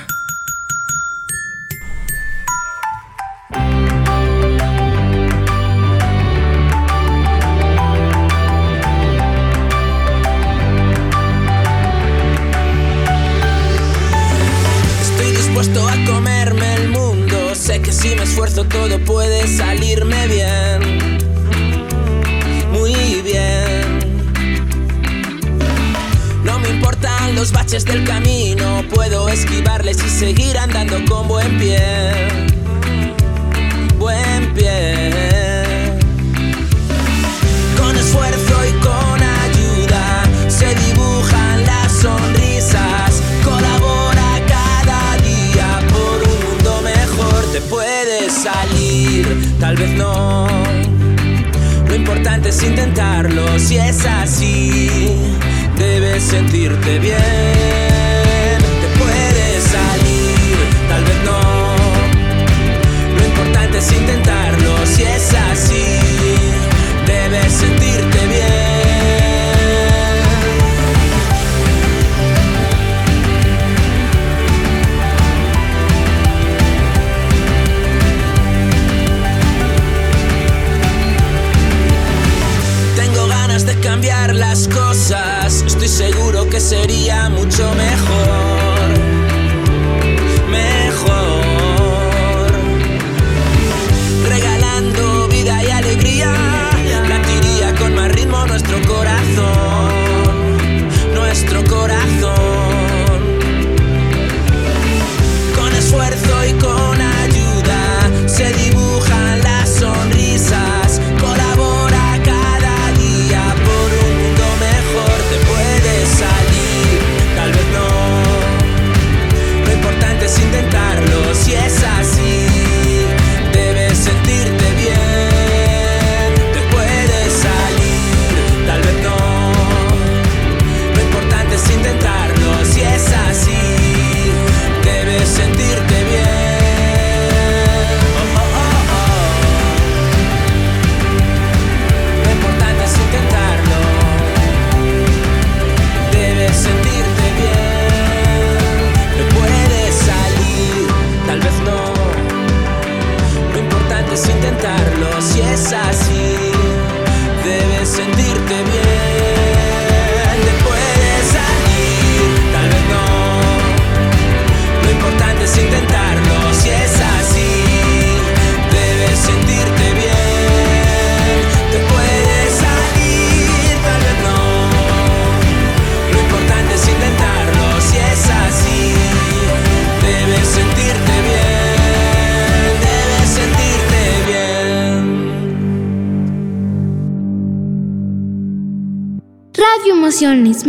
Baches 27.73 27.85
del 27.87 28.04
camino. 28.04 28.82
Puedo 28.91 29.28
esquivarles 29.30 29.97
y 30.04 30.08
seguir 30.11 30.58
andando 30.58 31.02
con 31.08 31.26
buen 31.26 31.58
pie. 31.58 31.78
Buen 33.99 34.52
pie. 34.52 35.11
Con 37.78 37.97
esfuerzo 37.97 38.54
y 38.69 38.73
con 38.82 39.23
ayuda 39.23 40.23
se 40.49 40.75
dibujan 40.75 41.65
las 41.65 41.93
sonrisas. 41.93 43.23
Colabora 43.43 44.41
cada 44.47 45.17
día 45.23 45.80
por 45.89 46.28
un 46.28 46.41
mundo 46.50 46.82
mejor. 46.82 47.52
Te 47.52 47.61
puedes 47.63 48.35
salir, 48.35 49.56
tal 49.58 49.76
vez 49.76 49.91
no. 49.93 50.47
Lo 51.89 51.95
importante 51.95 52.50
es 52.50 52.63
intentarlo. 52.63 53.58
Si 53.58 53.78
es 53.78 54.04
así, 54.04 55.17
debes 55.82 56.23
sentirte 56.23 56.99
bien. 57.00 58.58
Te 58.82 58.88
puedes 59.00 59.64
salir, 59.76 60.56
tal 60.88 61.04
vez 61.04 61.18
no. 61.25 61.40
Lo 63.16 63.25
importante 63.30 63.78
es 63.78 63.92
intentarlo. 63.92 64.86
Si 64.86 65.02
es 65.02 65.34
así, 65.50 65.84
debes 67.06 67.52
sentirte 67.52 68.26
bien. 68.26 68.52
Tengo 82.97 83.26
ganas 83.26 83.66
de 83.66 83.75
cambiar 83.80 84.34
las 84.34 84.68
cosas. 84.68 85.31
Estoy 85.47 85.89
seguro 85.89 86.49
que 86.49 86.61
sería 86.61 87.28
mucho 87.28 87.75
mejor. 87.75 88.89
Mejor. 90.49 91.43
Regalando 94.28 95.26
vida 95.28 95.65
y 95.65 95.71
alegría. 95.71 96.33
Latiría 97.09 97.75
con 97.75 97.95
más 97.95 98.13
ritmo 98.13 98.47
nuestro 98.47 98.81
corazón. 98.83 99.91
Nuestro 101.13 101.65
corazón. 101.65 102.42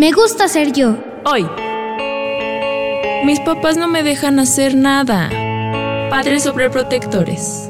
Me 0.04 0.12
gusta 0.12 0.50
ser 0.50 0.74
yo. 0.74 0.98
Hoy. 1.24 1.48
Mis 3.24 3.40
papás 3.40 3.78
no 3.78 3.88
me 3.88 4.04
dejan 4.04 4.38
hacer 4.38 4.76
nada. 4.76 5.30
Padres 6.10 6.44
sobreprotectores. 6.44 7.70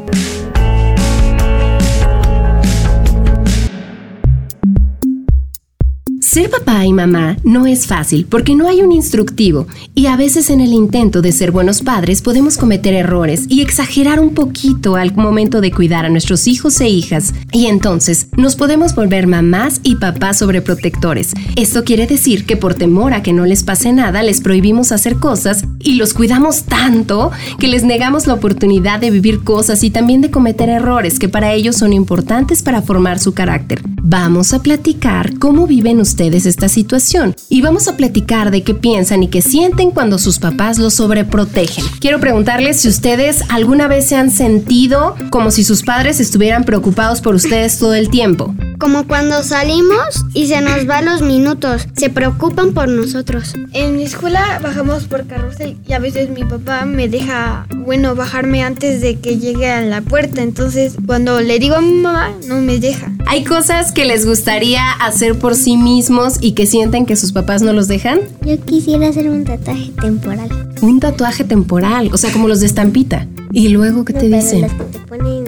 Ser 6.21 6.49
papá 6.49 6.87
y 6.87 6.93
mamá 6.93 7.37
no 7.43 7.67
es 7.67 7.85
fácil 7.85 8.25
porque 8.25 8.55
no 8.55 8.67
hay 8.67 8.81
un 8.81 8.91
instructivo 8.91 9.67
y 10.03 10.07
a 10.07 10.17
veces 10.17 10.49
en 10.49 10.59
el 10.59 10.73
intento 10.73 11.21
de 11.21 11.31
ser 11.31 11.51
buenos 11.51 11.81
padres 11.81 12.21
podemos 12.21 12.57
cometer 12.57 12.93
errores 12.93 13.45
y 13.47 13.61
exagerar 13.61 14.19
un 14.19 14.33
poquito 14.33 14.97
al 14.97 15.15
momento 15.15 15.61
de 15.61 15.71
cuidar 15.71 16.05
a 16.05 16.09
nuestros 16.09 16.45
hijos 16.45 16.81
e 16.81 16.89
hijas 16.89 17.33
y 17.53 17.67
entonces 17.67 18.27
nos 18.35 18.57
podemos 18.57 18.95
volver 18.95 19.27
mamás 19.27 19.79
y 19.81 19.95
papás 19.95 20.39
sobreprotectores. 20.39 21.31
Esto 21.55 21.85
quiere 21.85 22.05
decir 22.05 22.45
que 22.45 22.57
por 22.57 22.75
temor 22.75 23.13
a 23.13 23.23
que 23.23 23.31
no 23.31 23.45
les 23.45 23.63
pase 23.63 23.93
nada 23.93 24.23
les 24.23 24.41
prohibimos 24.41 24.91
hacer 24.91 25.15
cosas 25.19 25.63
y 25.79 25.95
los 25.95 26.13
cuidamos 26.13 26.63
tanto 26.63 27.31
que 27.57 27.69
les 27.69 27.85
negamos 27.85 28.27
la 28.27 28.33
oportunidad 28.33 28.99
de 28.99 29.09
vivir 29.09 29.45
cosas 29.45 29.85
y 29.85 29.89
también 29.89 30.19
de 30.19 30.31
cometer 30.31 30.67
errores 30.67 31.17
que 31.17 31.29
para 31.29 31.53
ellos 31.53 31.77
son 31.77 31.93
importantes 31.93 32.61
para 32.61 32.81
formar 32.81 33.19
su 33.19 33.33
carácter. 33.33 33.81
Vamos 34.05 34.51
a 34.51 34.61
platicar 34.61 35.39
cómo 35.39 35.65
viven 35.65 36.01
ustedes 36.01 36.45
esta 36.45 36.67
situación 36.67 37.33
y 37.47 37.61
vamos 37.61 37.87
a 37.87 37.95
platicar 37.95 38.51
de 38.51 38.61
qué 38.61 38.75
piensan 38.75 39.23
y 39.23 39.29
qué 39.29 39.41
sienten 39.41 39.91
cuando 39.91 40.19
sus 40.19 40.39
papás 40.39 40.77
los 40.77 40.95
sobreprotegen. 40.95 41.85
Quiero 42.01 42.19
preguntarles 42.19 42.81
si 42.81 42.89
ustedes 42.89 43.43
alguna 43.47 43.87
vez 43.87 44.05
se 44.07 44.17
han 44.17 44.29
sentido 44.29 45.15
como 45.29 45.51
si 45.51 45.63
sus 45.63 45.83
padres 45.83 46.19
estuvieran 46.19 46.65
preocupados 46.65 47.21
por 47.21 47.33
ustedes 47.33 47.79
todo 47.79 47.93
el 47.93 48.09
tiempo. 48.09 48.53
Como 48.77 49.07
cuando 49.07 49.41
salimos 49.41 50.25
y 50.33 50.47
se 50.47 50.59
nos 50.59 50.85
van 50.85 51.05
los 51.05 51.21
minutos, 51.21 51.87
se 51.95 52.09
preocupan 52.09 52.73
por 52.73 52.89
nosotros. 52.89 53.53
En 53.71 53.95
mi 53.95 54.03
escuela 54.03 54.59
bajamos 54.61 55.05
por 55.05 55.25
carrusel 55.27 55.77
y 55.87 55.93
a 55.93 55.99
veces 55.99 56.29
mi 56.29 56.43
papá 56.43 56.83
me 56.83 57.07
deja, 57.07 57.67
bueno, 57.73 58.15
bajarme 58.15 58.63
antes 58.63 58.99
de 58.99 59.19
que 59.21 59.37
llegue 59.37 59.71
a 59.71 59.81
la 59.81 60.01
puerta. 60.01 60.41
Entonces, 60.41 60.95
cuando 61.05 61.39
le 61.39 61.57
digo 61.59 61.75
a 61.75 61.81
mi 61.81 61.93
mamá, 61.93 62.33
no 62.49 62.57
me 62.57 62.79
deja. 62.79 63.13
¿Hay 63.25 63.45
cosas 63.45 63.92
que 63.93 64.05
les 64.05 64.25
gustaría 64.25 64.91
hacer 64.91 65.37
por 65.37 65.55
sí 65.55 65.77
mismos 65.77 66.35
y 66.41 66.53
que 66.53 66.65
sienten 66.65 67.05
que 67.05 67.15
sus 67.15 67.31
papás 67.31 67.61
no 67.61 67.73
los 67.73 67.87
dejan? 67.87 68.19
Yo 68.45 68.59
quisiera 68.59 69.07
hacer 69.09 69.29
un 69.29 69.43
tatuaje 69.45 69.91
temporal. 70.01 70.49
Un 70.81 70.99
tatuaje 70.99 71.43
temporal, 71.43 72.09
o 72.13 72.17
sea, 72.17 72.31
como 72.31 72.47
los 72.47 72.59
de 72.59 72.65
estampita. 72.65 73.27
¿Y 73.51 73.69
luego 73.69 74.03
qué 74.03 74.13
te 74.13 74.27
No, 74.29 74.37
dicen? 74.37 74.61
las 74.61 74.73
que 74.73 74.83
te 74.85 74.99
ponen. 74.99 75.42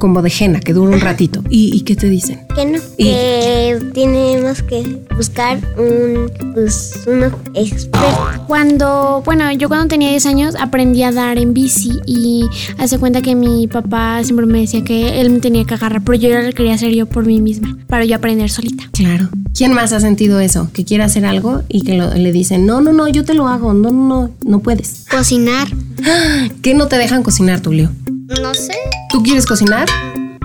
Como 0.00 0.22
de 0.22 0.32
henna, 0.38 0.60
que 0.60 0.72
dura 0.72 0.94
un 0.94 1.00
ratito. 1.00 1.42
¿Y, 1.50 1.74
y 1.76 1.80
qué 1.82 1.96
te 1.96 2.08
dicen? 2.08 2.40
Que 2.54 2.64
no, 2.66 2.78
Y- 2.96 3.04
que 3.04 3.78
tenemos 3.94 4.62
que 4.62 5.00
buscar 5.16 5.58
un, 5.76 6.30
pues, 6.54 7.00
uno 7.06 7.26
experto. 7.54 8.08
Cuando, 8.46 9.22
bueno, 9.24 9.50
yo 9.52 9.68
cuando 9.68 9.88
tenía 9.88 10.10
10 10.10 10.26
años 10.26 10.54
aprendí 10.58 11.02
a 11.02 11.12
dar 11.12 11.38
en 11.38 11.52
bici 11.54 11.98
y 12.06 12.44
hace 12.78 12.98
cuenta 12.98 13.20
que 13.22 13.34
mi 13.34 13.66
papá 13.66 14.22
siempre 14.24 14.46
me 14.46 14.60
decía 14.60 14.82
que 14.84 15.20
él 15.20 15.30
me 15.30 15.40
tenía 15.40 15.64
que 15.64 15.74
agarrar, 15.74 16.02
pero 16.02 16.18
yo 16.18 16.28
lo 16.40 16.52
quería 16.52 16.74
hacer 16.74 16.92
yo 16.94 17.06
por 17.06 17.26
mí 17.26 17.40
misma, 17.40 17.76
para 17.88 18.04
yo 18.04 18.16
aprender 18.16 18.50
solita. 18.50 18.84
Claro. 18.92 19.28
¿Quién 19.54 19.72
más 19.74 19.92
ha 19.92 20.00
sentido 20.00 20.38
eso? 20.40 20.70
Que 20.72 20.84
quiere 20.84 21.02
hacer 21.04 21.24
algo 21.26 21.62
y 21.68 21.82
que 21.82 21.96
lo- 21.96 22.14
le 22.14 22.32
dicen, 22.32 22.64
no, 22.66 22.80
no, 22.80 22.92
no, 22.92 23.08
yo 23.08 23.24
te 23.24 23.34
lo 23.34 23.48
hago, 23.48 23.74
no, 23.74 23.90
no, 23.90 24.08
no, 24.08 24.30
no 24.44 24.58
puedes. 24.60 25.04
Cocinar. 25.10 25.68
¿Qué 26.62 26.74
no 26.74 26.86
te 26.86 26.96
dejan 26.96 27.22
cocinar, 27.22 27.60
Tulio? 27.60 27.90
No 28.28 28.52
sé, 28.52 28.74
¿Tú 29.08 29.22
quieres 29.22 29.46
cocinar? 29.46 29.88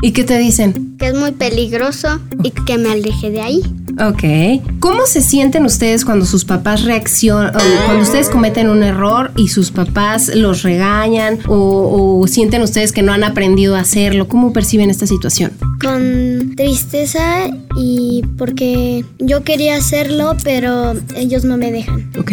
¿Y 0.01 0.13
qué 0.13 0.23
te 0.23 0.37
dicen? 0.37 0.92
Que 1.03 1.09
es 1.09 1.15
muy 1.15 1.33
peligroso 1.33 2.21
y 2.43 2.51
que 2.51 2.77
me 2.77 2.89
aleje 2.89 3.29
de 3.29 3.41
ahí. 3.41 3.61
Ok. 3.99 4.63
¿Cómo 4.79 5.05
se 5.05 5.21
sienten 5.21 5.65
ustedes 5.65 6.05
cuando 6.05 6.25
sus 6.25 6.45
papás 6.45 6.85
reaccionan, 6.85 7.53
o 7.53 7.85
cuando 7.85 8.03
ustedes 8.03 8.29
cometen 8.29 8.69
un 8.69 8.83
error 8.83 9.33
y 9.35 9.49
sus 9.49 9.69
papás 9.69 10.33
los 10.33 10.63
regañan 10.63 11.39
o, 11.49 12.21
o 12.21 12.27
sienten 12.27 12.61
ustedes 12.61 12.93
que 12.93 13.01
no 13.01 13.11
han 13.11 13.25
aprendido 13.25 13.75
a 13.75 13.81
hacerlo? 13.81 14.29
¿Cómo 14.29 14.53
perciben 14.53 14.89
esta 14.89 15.05
situación? 15.05 15.51
Con 15.83 16.53
tristeza 16.55 17.49
y 17.75 18.23
porque 18.37 19.03
yo 19.19 19.43
quería 19.43 19.75
hacerlo, 19.75 20.37
pero 20.41 20.93
ellos 21.17 21.43
no 21.43 21.57
me 21.57 21.69
dejan. 21.69 22.09
Ok. 22.17 22.31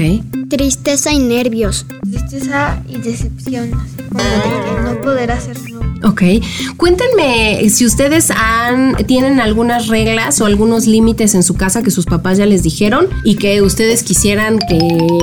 Tristeza 0.49 1.13
y 1.13 1.19
nervios. 1.19 1.87
Tristeza 2.09 2.81
y 2.89 2.99
decepción, 2.99 3.75
así 3.75 3.97
como 4.09 4.23
de 4.23 4.65
que 4.65 4.83
no 4.85 5.01
poder 5.01 5.33
hacerlo. 5.33 5.81
Ok. 6.03 6.23
Cuéntenme 6.77 7.69
si 7.69 7.85
ustedes 7.85 8.31
han, 8.31 8.60
tienen 9.07 9.41
algunas 9.41 9.89
reglas 9.89 10.41
o 10.41 10.47
algunos 10.47 10.87
límites 10.87 11.35
en 11.35 11.43
su 11.43 11.55
casa 11.55 11.83
que 11.83 11.91
sus 11.91 12.07
papás 12.07 12.39
ya 12.39 12.47
les 12.47 12.63
dijeron 12.63 13.09
y 13.25 13.37
que 13.37 13.63
ustedes 13.63 14.03
quisieran 14.03 14.59
que 14.59 14.79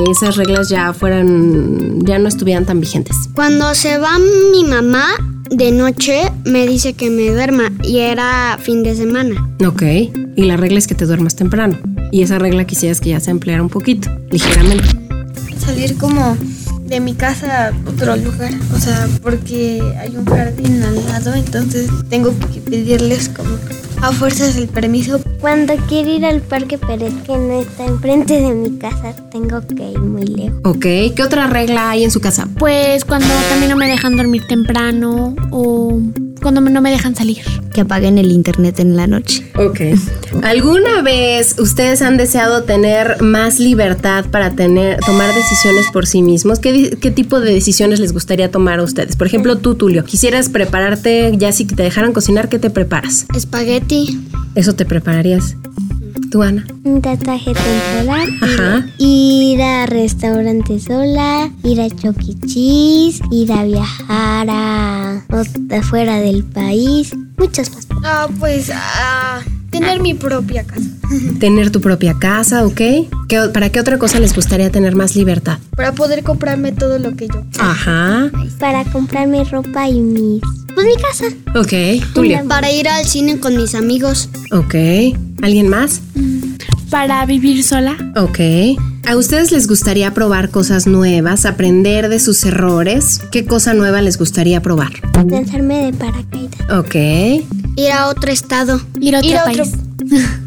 esas 0.10 0.36
reglas 0.36 0.69
ya 0.69 0.93
fueran, 0.93 2.00
ya 2.06 2.19
no 2.19 2.28
estuvieran 2.28 2.65
tan 2.65 2.80
vigentes. 2.80 3.15
Cuando 3.34 3.73
se 3.76 3.97
va 3.97 4.17
mi 4.52 4.63
mamá 4.63 5.08
de 5.50 5.71
noche, 5.71 6.21
me 6.45 6.67
dice 6.67 6.93
que 6.93 7.10
me 7.10 7.32
duerma 7.32 7.71
y 7.84 8.00
era 8.00 8.58
fin 8.62 8.84
de 8.84 8.95
semana. 8.95 9.50
Ok. 9.65 9.84
Y 10.36 10.43
la 10.43 10.58
regla 10.58 10.78
es 10.78 10.88
que 10.88 10.95
te 10.95 11.06
duermas 11.06 11.36
temprano. 11.36 11.78
Y 12.12 12.21
esa 12.21 12.39
regla 12.39 12.65
quisieras 12.65 13.02
que 13.02 13.10
ya 13.10 13.19
se 13.19 13.32
empleara 13.32 13.62
un 13.62 13.69
poquito, 13.69 14.10
ligeramente. 14.30 14.88
Salir 15.58 15.97
como 15.97 16.38
de 16.88 17.00
mi 17.00 17.13
casa 17.13 17.67
a 17.67 17.73
otro 17.89 18.15
lugar, 18.15 18.52
o 18.73 18.80
sea, 18.80 19.08
porque 19.21 19.82
hay 20.00 20.15
un 20.15 20.26
jardín 20.26 20.82
al 20.84 21.06
lado, 21.06 21.34
entonces 21.34 21.89
tengo 22.10 22.34
que 22.54 22.62
pedirles 22.62 23.30
como 23.30 23.58
a 24.02 24.12
fuerzas 24.12 24.56
el 24.56 24.67
permiso. 24.67 25.19
Cuando 25.41 25.76
quiero 25.88 26.10
ir 26.10 26.26
al 26.26 26.41
parque, 26.41 26.78
pero 26.78 27.08
es 27.08 27.13
que 27.26 27.38
no 27.38 27.62
está 27.62 27.86
enfrente 27.86 28.39
de 28.39 28.54
mi 28.54 28.78
casa, 28.78 29.13
tengo 29.32 29.62
que 29.62 29.91
ir 29.91 30.00
muy 30.00 30.26
lejos. 30.26 30.60
Ok. 30.63 30.86
¿Qué 31.15 31.23
otra 31.23 31.47
regla 31.47 31.89
hay 31.91 32.04
en 32.04 32.12
su 32.12 32.21
casa? 32.21 32.47
Pues 32.58 33.06
cuando 33.06 33.28
también 33.50 33.71
no 33.71 33.78
me 33.78 33.88
dejan 33.88 34.15
dormir 34.15 34.45
temprano 34.47 35.36
o 35.52 36.00
cuando 36.48 36.62
no 36.62 36.82
me 36.82 36.92
dejan 36.92 37.14
salir. 37.14 37.40
Que 37.74 37.82
apaguen 37.82 38.18
el 38.18 38.32
internet 38.32 38.80
en 38.80 38.96
la 38.96 39.06
noche. 39.06 39.46
Ok. 39.56 39.82
¿Alguna 40.44 41.02
vez 41.02 41.60
ustedes 41.60 42.02
han 42.02 42.16
deseado 42.16 42.64
tener 42.64 43.22
más 43.22 43.60
libertad 43.60 44.24
para 44.32 44.52
tener, 44.52 44.98
tomar 45.02 45.36
decisiones 45.36 45.88
por 45.92 46.08
sí 46.08 46.22
mismos? 46.22 46.60
¿Qué, 46.60 46.98
qué 47.02 47.12
tipo 47.12 47.42
de 47.42 47.54
decisiones 47.54 48.00
les 48.00 48.14
gustaría 48.14 48.50
tomar 48.50 48.80
a 48.80 48.84
ustedes? 48.84 49.18
Por 49.18 49.28
ejemplo, 49.28 49.58
tú, 49.58 49.76
Tulio, 49.76 50.06
quisieras 50.06 50.48
prepararte, 50.48 51.34
ya 51.38 51.52
si 51.52 51.66
te 51.66 51.84
dejaran 51.84 52.14
cocinar, 52.14 52.48
¿qué 52.48 52.60
te 52.60 52.70
preparas? 52.70 53.26
Espagueti. 53.36 54.18
Eso 54.56 54.74
te 54.74 54.86
prepararías. 54.86 55.58
¿Tú, 56.32 56.42
Ana? 56.42 56.66
Un 56.84 57.02
tatuaje 57.02 57.54
temporal, 57.54 58.30
Ajá. 58.42 58.86
ir 58.98 59.62
a 59.62 59.86
restaurantes 59.86 60.84
sola, 60.84 61.50
ir 61.63 61.80
a 61.80 61.90
Chuck 61.90 62.20
E. 62.22 62.36
Cheese, 62.46 63.22
ir 63.32 63.52
a 63.52 63.63
viajar 63.63 64.48
a 64.50 65.24
afuera 65.78 66.20
del 66.20 66.44
país, 66.44 67.16
muchas 67.38 67.74
más. 67.74 67.87
Ah, 68.04 68.28
pues 68.40 68.72
ah, 68.74 69.40
tener 69.70 70.00
mi 70.02 70.14
propia 70.14 70.64
casa. 70.64 70.86
Tener 71.40 71.70
tu 71.72 71.80
propia 71.82 72.16
casa, 72.20 72.66
¿ok? 72.66 72.82
¿Qué 73.30 73.40
o- 73.40 73.54
¿Para 73.54 73.70
qué 73.70 73.80
otra 73.80 73.98
cosa 73.98 74.20
les 74.20 74.34
gustaría 74.36 74.70
tener 74.72 74.96
más 74.96 75.16
libertad? 75.16 75.58
Para 75.76 75.94
poder 75.94 76.24
comprarme 76.24 76.72
todo 76.74 77.00
lo 77.00 77.16
que 77.16 77.28
yo 77.28 77.44
Ajá. 77.60 78.30
Para 78.60 78.84
comprarme 78.86 79.44
ropa 79.46 79.88
y 79.88 80.02
mis... 80.02 80.42
Pues 80.76 80.86
mi 80.86 80.96
casa. 81.02 81.26
Ok. 81.56 82.04
Tulio. 82.14 82.46
Para 82.48 82.72
ir 82.72 82.88
al 82.90 83.06
cine 83.06 83.40
con 83.40 83.56
mis 83.56 83.74
amigos. 83.74 84.30
Ok. 84.52 84.76
¿Alguien 85.42 85.70
más? 85.70 86.02
Para 86.90 87.26
vivir 87.26 87.64
sola. 87.64 87.96
Ok. 88.16 88.40
¿A 89.08 89.16
ustedes 89.16 89.52
les 89.54 89.68
gustaría 89.68 90.14
probar 90.14 90.50
cosas 90.50 90.86
nuevas, 90.88 91.46
aprender 91.46 92.10
de 92.10 92.20
sus 92.20 92.44
errores? 92.46 93.22
¿Qué 93.32 93.46
cosa 93.46 93.74
nueva 93.74 94.02
les 94.02 94.18
gustaría 94.18 94.62
probar? 94.62 94.92
Lanzarme 95.30 95.86
de 95.86 95.94
paracaídas. 95.94 96.60
Ok. 96.70 96.96
Ir 97.78 97.92
a 97.92 98.08
otro 98.10 98.32
estado. 98.32 98.82
Ir 99.00 99.16
a 99.16 99.20
otro 99.20 99.30
Ir 99.30 99.38
a 99.38 99.44
otro- 99.44 99.63
país. 99.63 99.74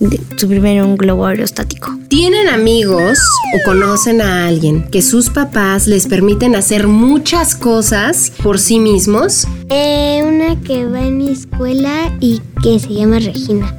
De- 0.00 0.20
subirme 0.36 0.76
en 0.76 0.84
un 0.84 0.96
globo 0.96 1.26
aerostático. 1.26 1.96
¿Tienen 2.08 2.48
amigos 2.48 3.18
o 3.54 3.64
conocen 3.64 4.20
a 4.20 4.46
alguien 4.48 4.82
que 4.90 5.00
sus 5.00 5.30
papás 5.30 5.86
les 5.86 6.08
permiten 6.08 6.56
hacer 6.56 6.88
muchas 6.88 7.54
cosas 7.54 8.32
por 8.42 8.58
sí 8.58 8.80
mismos? 8.80 9.46
Eh, 9.70 10.20
una 10.26 10.60
que 10.60 10.86
va 10.86 11.02
en 11.02 11.18
mi 11.18 11.30
escuela 11.30 12.12
y 12.20 12.42
que 12.64 12.80
se 12.80 12.88
llama 12.94 13.20
Regina. 13.20 13.72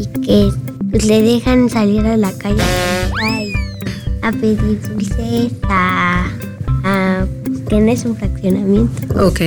Y 0.00 0.06
que 0.20 0.50
pues, 0.90 1.04
le 1.06 1.22
dejan 1.22 1.70
salir 1.70 2.04
a 2.06 2.16
la 2.16 2.32
calle 2.32 2.62
a 4.22 4.32
pedir 4.32 4.80
dulces, 4.82 5.52
a, 5.68 6.26
a 6.84 7.24
pues, 7.68 7.80
que 7.80 7.84
no 7.84 7.92
es 7.92 8.04
un 8.04 8.16
fraccionamiento. 8.16 9.26
Ok. 9.26 9.38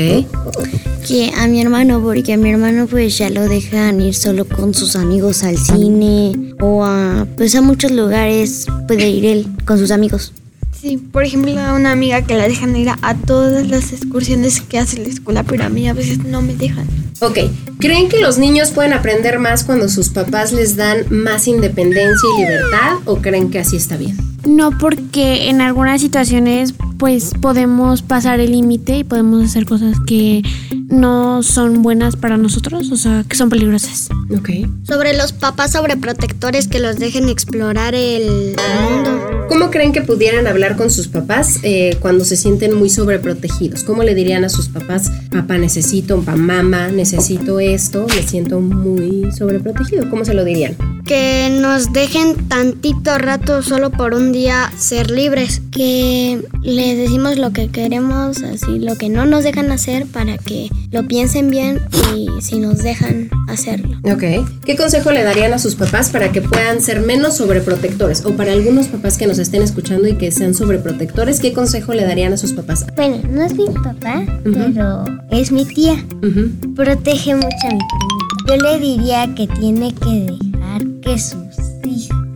Que 1.08 1.32
a 1.38 1.48
mi 1.48 1.62
hermano, 1.62 2.02
porque 2.02 2.34
a 2.34 2.38
mi 2.38 2.50
hermano 2.50 2.88
pues 2.88 3.18
ya 3.18 3.30
lo 3.30 3.48
dejan 3.48 4.02
ir 4.02 4.14
solo 4.14 4.46
con 4.46 4.74
sus 4.74 4.96
amigos 4.96 5.44
al 5.44 5.58
cine 5.58 6.54
o 6.60 6.86
a 6.86 7.28
pues 7.38 7.56
a 7.56 7.62
muchos 7.62 7.92
lugares 7.92 8.66
puede 8.88 9.10
ir 9.10 9.26
él 9.26 9.48
con 9.66 9.78
sus 9.78 9.92
amigos. 9.92 10.34
Sí, 10.80 10.98
por 10.98 11.24
ejemplo, 11.24 11.60
a 11.60 11.74
una 11.74 11.92
amiga 11.92 12.24
que 12.24 12.34
la 12.34 12.48
dejan 12.48 12.76
ir 12.76 12.90
a, 12.90 12.98
a 13.04 13.16
todas 13.16 13.68
las 13.68 13.94
excursiones 13.94 14.62
que 14.62 14.80
hace 14.80 14.98
la 14.98 15.10
escuela, 15.10 15.44
pero 15.44 15.64
a 15.64 15.70
mí 15.70 15.88
a 15.88 15.94
veces 15.94 16.24
no 16.24 16.42
me 16.42 16.56
dejan. 16.56 16.88
Ok. 17.20 17.38
¿Creen 17.80 18.10
que 18.10 18.20
los 18.20 18.40
niños 18.40 18.72
pueden 18.72 18.94
aprender 18.94 19.38
más 19.38 19.64
cuando 19.64 19.90
sus 19.90 20.10
papás 20.10 20.54
les 20.54 20.76
dan 20.76 21.06
más 21.12 21.48
independencia 21.48 22.30
y 22.36 22.42
libertad 22.42 22.98
o 23.06 23.18
creen 23.18 23.52
que 23.52 23.60
así 23.60 23.76
está 23.76 23.96
bien? 23.96 24.31
No 24.45 24.77
porque 24.77 25.49
en 25.49 25.62
algunas 25.62 26.01
situaciones 26.01 26.73
pues 26.97 27.32
podemos 27.41 28.04
pasar 28.04 28.39
el 28.39 28.51
límite 28.51 28.97
y 28.97 29.04
podemos 29.04 29.43
hacer 29.43 29.65
cosas 29.65 29.97
que 30.06 30.43
no 30.88 31.41
son 31.41 31.82
buenas 31.82 32.15
para 32.15 32.38
nosotros, 32.38 32.91
o 32.91 32.95
sea, 32.95 33.23
que 33.27 33.36
son 33.36 33.49
peligrosas. 33.49 34.10
Ok. 34.30 34.49
Sobre 34.84 35.17
los 35.17 35.34
papás 35.34 35.71
sobreprotectores 35.71 36.67
que 36.67 36.80
los 36.80 36.99
dejen 36.99 37.30
explorar 37.30 37.95
el 37.95 38.56
mundo. 38.89 39.32
¿Cómo 39.49 39.69
creen 39.69 39.91
que 39.91 40.01
pudieran 40.01 40.47
hablar 40.47 40.77
con 40.77 40.89
sus 40.89 41.08
papás 41.08 41.60
eh, 41.63 41.97
cuando 41.99 42.23
se 42.23 42.38
sienten 42.38 42.73
muy 42.73 42.89
sobreprotegidos? 42.89 43.84
¿Cómo 43.84 44.04
le 44.04 44.15
dirían 44.15 44.45
a 44.45 44.49
sus 44.49 44.69
papás, 44.69 45.12
papá 45.30 45.58
necesito, 45.58 46.19
papá, 46.21 46.38
mamá 46.38 46.88
necesito 46.88 47.60
esto, 47.60 48.06
me 48.15 48.23
siento 48.23 48.62
muy 48.62 49.30
sobreprotegido? 49.38 50.10
¿Cómo 50.10 50.23
se 50.23 50.34
lo 50.34 50.45
dirían? 50.45 50.77
Que 51.06 51.58
nos 51.60 51.91
dejen 51.91 52.47
tantito 52.47 53.17
rato 53.17 53.62
solo 53.62 53.91
por 53.91 54.13
un 54.13 54.31
día 54.32 54.72
ser 54.78 55.12
libres. 55.12 55.62
Que 55.72 56.41
les 56.63 56.98
decimos 56.98 57.38
lo 57.38 57.52
que 57.54 57.70
queremos, 57.70 58.44
así 58.44 58.78
lo 58.80 58.96
que 58.98 59.08
no 59.10 59.26
nos 59.26 59.44
dejan 59.44 59.72
hacer 59.72 60.06
para 60.06 60.38
que 60.38 60.70
lo 60.91 61.08
piensen 61.08 61.50
bien 61.50 61.80
y 62.15 62.28
si 62.41 62.60
nos 62.60 62.80
dejan 62.80 63.30
hacerlo. 63.48 63.98
Ok. 64.04 64.46
¿Qué 64.65 64.76
consejo 64.76 65.12
le 65.12 65.24
darían 65.24 65.54
a 65.54 65.60
sus 65.60 65.76
papás 65.76 66.10
para 66.10 66.32
que 66.32 66.41
puedan 66.41 66.82
ser 66.82 67.00
menos 67.02 67.38
sobreprotectores? 67.38 68.26
O 68.26 68.32
para 68.36 68.52
algunos 68.52 68.88
papás 68.88 69.17
que 69.17 69.28
nos 69.28 69.39
estén 69.39 69.62
escuchando 69.62 70.08
y 70.08 70.15
que 70.15 70.32
sean 70.32 70.54
sobreprotectores, 70.54 71.39
¿qué 71.39 71.54
consejo 71.54 71.94
le 71.94 72.04
darían 72.04 72.34
a 72.34 72.38
sus 72.38 72.52
papás? 72.54 72.86
Bueno, 72.96 73.17
no 73.30 73.41
es 73.44 73.54
mi 73.56 73.65
papá, 73.67 74.24
Ujú. 74.46 74.54
pero 74.74 75.06
es 75.32 75.52
mi 75.52 75.65
tía. 75.65 75.94
Ujú. 76.22 76.74
Protege 76.76 77.36
mucho 77.36 77.48
a 77.63 77.74
mi 77.74 77.80
primito. 77.80 78.48
Yo 78.48 78.58
le 78.58 78.80
diría 78.80 79.34
que 79.36 79.48
tiene 79.48 79.94
que 79.94 80.36
dejar 80.52 80.82
que 81.02 81.12
hijos, 81.13 81.51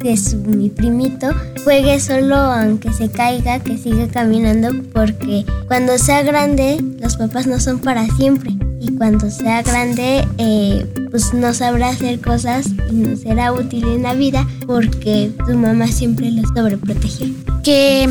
que 0.05 0.17
su, 0.17 0.37
mi 0.37 0.69
primito 0.69 1.33
juegue 1.63 1.99
solo 1.99 2.35
aunque 2.35 2.93
se 2.93 3.09
caiga, 3.09 3.57
que 3.57 3.75
siga 3.75 4.07
caminando, 4.07 4.69
porque 4.93 5.43
cuando 5.67 5.97
sea 5.97 6.21
grande, 6.21 6.77
los 6.99 7.17
papás 7.17 7.47
no 7.47 7.59
son 7.59 7.79
para 7.79 8.05
siempre. 8.15 8.51
Y 8.79 8.91
cuando 8.97 9.31
sea 9.31 9.63
grande, 9.63 10.23
eh, 10.37 10.85
pues 11.09 11.33
no 11.33 11.55
sabrá 11.55 11.89
hacer 11.89 12.21
cosas 12.21 12.67
y 12.91 12.93
no 12.93 13.17
será 13.17 13.51
útil 13.51 13.83
en 13.87 14.03
la 14.03 14.13
vida 14.13 14.47
porque 14.67 15.31
tu 15.47 15.55
mamá 15.57 15.87
siempre 15.87 16.29
lo 16.29 16.43
sobreprotegió. 16.49 17.29
Que 17.63 18.07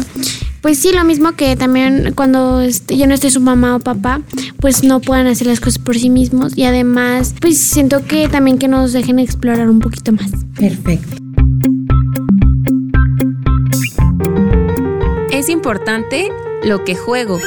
pues 0.62 0.78
sí, 0.78 0.90
lo 0.92 1.04
mismo 1.04 1.36
que 1.36 1.54
también 1.54 2.12
cuando 2.16 2.60
ya 2.88 3.06
no 3.06 3.14
esté 3.14 3.30
su 3.30 3.40
mamá 3.40 3.76
o 3.76 3.78
papá, 3.78 4.20
pues 4.58 4.82
no 4.82 5.00
puedan 5.00 5.28
hacer 5.28 5.46
las 5.46 5.60
cosas 5.60 5.78
por 5.78 5.96
sí 5.96 6.10
mismos 6.10 6.58
y 6.58 6.64
además, 6.64 7.36
pues 7.40 7.60
siento 7.60 8.04
que 8.04 8.28
también 8.28 8.58
que 8.58 8.66
nos 8.66 8.92
dejen 8.92 9.20
explorar 9.20 9.70
un 9.70 9.78
poquito 9.78 10.10
más. 10.10 10.32
Perfecto. 10.58 11.23
Importante 15.64 16.30
lo 16.62 16.84
que 16.84 16.94
juego, 16.94 17.40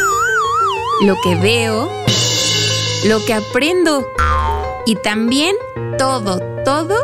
lo 1.06 1.14
que 1.24 1.36
veo, 1.36 1.88
lo 3.06 3.24
que 3.24 3.34
aprendo 3.36 4.12
y 4.88 4.96
también 4.96 5.56
todo, 6.00 6.40
todo 6.66 6.96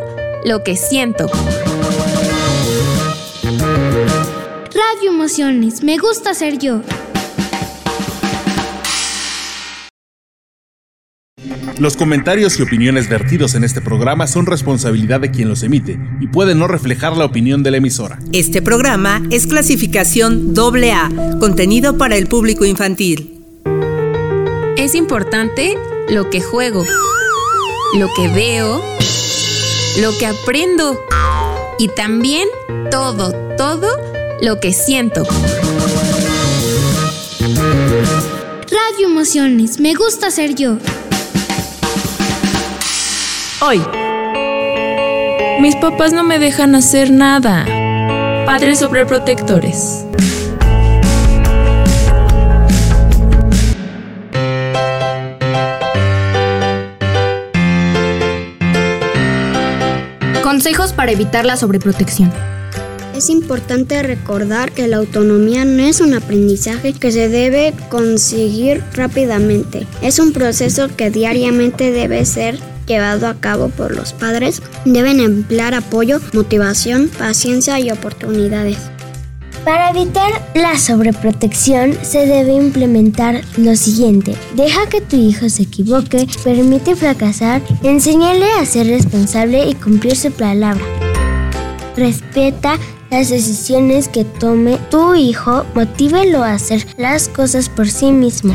lo 0.44 0.64
que 0.64 0.76
siento. 0.76 1.30
Radio 4.74 5.10
Emociones, 5.12 5.84
me 5.84 6.00
gusta 6.00 6.34
ser 6.34 6.58
yo. 6.58 6.82
Los 11.84 11.98
comentarios 11.98 12.58
y 12.58 12.64
opiniones 12.64 13.10
vertidos 13.10 13.56
en 13.56 13.66
este 13.66 13.82
programa 13.82 14.26
son 14.26 14.46
responsabilidad 14.46 15.20
de 15.20 15.32
quien 15.32 15.50
los 15.50 15.64
emite 15.64 16.00
y 16.22 16.28
pueden 16.28 16.58
no 16.58 16.66
reflejar 16.66 17.18
la 17.18 17.26
opinión 17.26 17.62
de 17.62 17.72
la 17.72 17.78
emisora. 17.78 18.20
Este 18.32 18.62
programa 18.62 19.22
es 19.32 19.48
clasificación 19.48 20.54
AA, 20.58 21.10
contenido 21.42 21.98
para 21.98 22.16
el 22.16 22.28
público 22.28 22.64
infantil. 22.64 23.38
Es 24.78 24.96
importante 24.96 25.78
lo 26.08 26.30
que 26.30 26.40
juego, 26.40 26.86
lo 28.00 28.08
que 28.16 28.30
veo, 28.30 28.82
lo 30.00 30.18
que 30.18 30.26
aprendo 30.26 30.98
y 31.80 31.90
también 31.90 32.48
todo, 32.92 33.34
todo 33.58 33.90
lo 34.42 34.62
que 34.62 34.72
siento. 34.72 35.26
Radio 38.72 39.08
Emociones, 39.08 39.82
me 39.82 39.96
gusta 39.96 40.32
ser 40.32 40.56
yo. 40.56 40.78
Hoy. 43.66 43.82
Mis 45.62 45.78
papás 45.78 46.12
no 46.12 46.26
me 46.26 46.38
dejan 46.38 46.76
hacer 46.76 47.12
nada. 47.12 47.64
Padres 48.46 48.80
sobreprotectores. 48.80 50.04
Consejos 60.44 60.92
para 60.92 61.14
evitar 61.14 61.46
la 61.46 61.56
sobreprotección. 61.56 62.34
Es 63.16 63.30
importante 63.30 64.04
recordar 64.04 64.74
que 64.74 64.90
la 64.90 64.98
autonomía 64.98 65.64
no 65.64 65.84
es 65.84 66.02
un 66.02 66.16
aprendizaje 66.16 66.92
que 66.92 67.14
se 67.14 67.30
debe 67.30 67.74
conseguir 67.90 68.84
rápidamente. 68.94 69.88
Es 70.02 70.20
un 70.20 70.34
proceso 70.34 70.90
que 70.94 71.12
diariamente 71.12 71.94
debe 71.94 72.26
ser 72.26 72.73
llevado 72.86 73.28
a 73.28 73.36
cabo 73.36 73.70
por 73.70 73.96
los 73.96 74.14
padres. 74.14 74.62
Deben 74.86 75.20
emplear 75.20 75.74
apoyo, 75.74 76.20
motivación, 76.34 77.10
paciencia 77.10 77.80
y 77.80 77.92
oportunidades. 77.92 78.78
Para 79.66 79.92
evitar 79.92 80.30
la 80.56 80.78
sobreprotección 80.78 81.98
se 82.02 82.26
debe 82.26 82.54
implementar 82.54 83.42
lo 83.56 83.78
siguiente. 83.78 84.36
Deja 84.56 84.88
que 84.90 85.00
tu 85.00 85.16
hijo 85.16 85.48
se 85.48 85.64
equivoque, 85.64 86.28
permite 86.44 86.98
fracasar, 86.98 87.62
enséñale 87.82 88.52
a 88.60 88.66
ser 88.66 88.88
responsable 88.88 89.70
y 89.70 89.76
cumplir 89.76 90.18
su 90.18 90.32
palabra. 90.32 90.84
Respeta 91.96 92.78
las 93.10 93.30
decisiones 93.30 94.10
que 94.10 94.26
tome 94.26 94.80
tu 94.90 95.16
hijo, 95.16 95.66
motívelo 95.76 96.44
a 96.44 96.54
hacer 96.54 96.86
las 96.98 97.30
cosas 97.30 97.70
por 97.70 97.88
sí 97.88 98.12
mismo. 98.12 98.54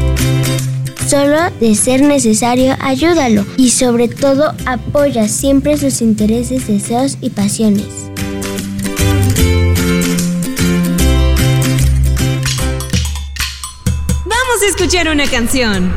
Solo 1.09 1.39
de 1.59 1.75
ser 1.75 2.03
necesario, 2.03 2.77
ayúdalo 2.81 3.47
y 3.57 3.71
sobre 3.71 4.09
todo 4.09 4.53
apoya 4.67 5.27
siempre 5.27 5.79
sus 5.79 6.03
intereses, 6.03 6.67
deseos 6.67 7.17
y 7.23 7.31
pasiones. 7.31 7.87
Vamos 14.27 14.63
a 14.63 14.67
escuchar 14.69 15.09
una 15.09 15.27
canción. 15.27 15.95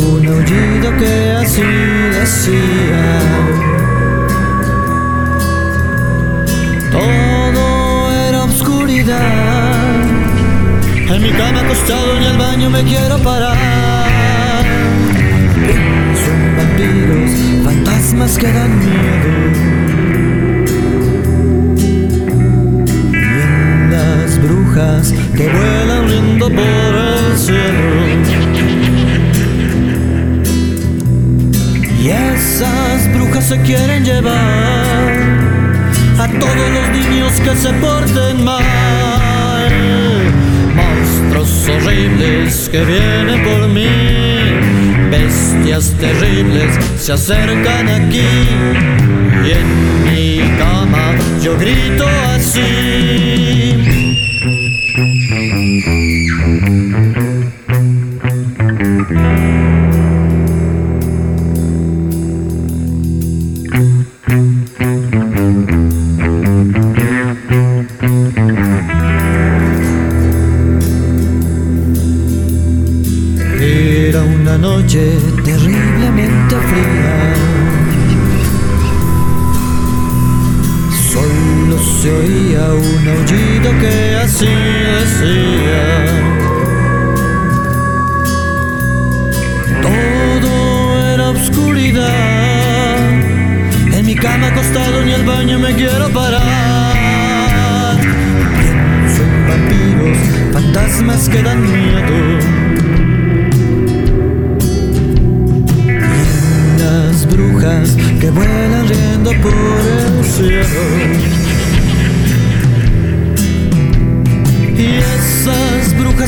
Un 0.00 0.26
aullido 0.26 0.96
que 0.98 1.32
así 1.32 1.62
decía. 2.12 3.20
Todo 6.90 8.12
era 8.12 8.44
oscuridad. 8.44 10.02
En 11.08 11.22
mi 11.22 11.30
cama 11.30 11.60
acostado 11.60 12.16
en 12.16 12.22
el 12.22 12.38
baño 12.38 12.70
me 12.70 12.82
quiero 12.84 13.18
parar. 13.18 14.64
Son 16.22 16.56
vampiros, 16.56 17.30
fantasmas 17.64 18.38
que 18.38 18.52
dan 18.52 18.78
miedo. 18.78 19.80
las 23.90 24.40
brujas 24.40 25.12
que 25.36 25.48
vuelan 25.48 26.08
riendo 26.08 26.48
por 26.48 26.64
el 26.64 27.36
cielo. 27.36 28.69
Esas 32.60 33.10
brujas 33.14 33.46
se 33.46 33.58
quieren 33.62 34.04
llevar 34.04 34.34
a 36.18 36.28
todos 36.38 36.70
los 36.74 36.88
niños 36.90 37.32
que 37.40 37.56
se 37.56 37.72
porten 37.74 38.44
mal. 38.44 39.70
Monstruos 40.74 41.68
horribles 41.68 42.68
que 42.70 42.84
vienen 42.84 43.42
por 43.44 43.66
mí, 43.68 43.88
bestias 45.10 45.94
terribles 45.98 46.78
se 46.98 47.12
acercan 47.14 47.88
aquí. 47.88 48.28
Y 49.42 49.52
en 49.52 50.04
mi 50.04 50.58
cama 50.58 51.14
yo 51.40 51.56
grito 51.56 52.06
así. 52.34 54.09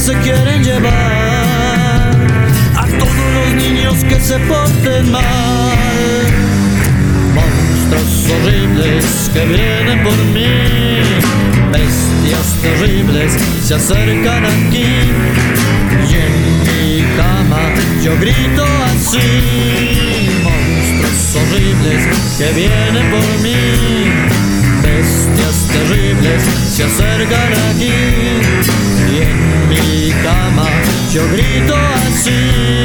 Se 0.02 0.18
quieren 0.18 0.64
llevar 0.64 0.90
a 2.74 2.86
todos 2.98 3.34
los 3.36 3.54
niños 3.54 4.02
que 4.02 4.18
se 4.18 4.36
porten 4.40 5.12
mal. 5.12 5.22
Monstruos 7.32 8.32
horribles 8.32 9.30
que 9.32 9.44
vienen 9.44 10.02
por 10.02 10.16
mí. 10.34 10.98
Bestias 11.70 12.56
terribles 12.62 13.32
se 13.62 13.74
acercan 13.76 14.44
aquí. 14.44 14.90
Y 16.10 16.14
en 16.26 16.34
mi 16.66 17.04
cama 17.16 17.62
yo 18.02 18.18
grito 18.18 18.64
así. 18.86 19.20
Monstruos 20.42 21.36
horribles 21.36 22.08
que 22.38 22.52
vienen 22.54 23.08
por 23.08 23.40
mí. 23.40 24.61
Bestias 24.82 25.68
terribles 25.68 26.42
se 26.74 26.84
acercan 26.84 27.52
aquí. 27.70 27.92
Y 29.10 29.22
en 29.22 29.68
mi 29.68 30.12
cama 30.22 30.68
yo 31.12 31.22
grito 31.30 31.74
así. 32.06 32.82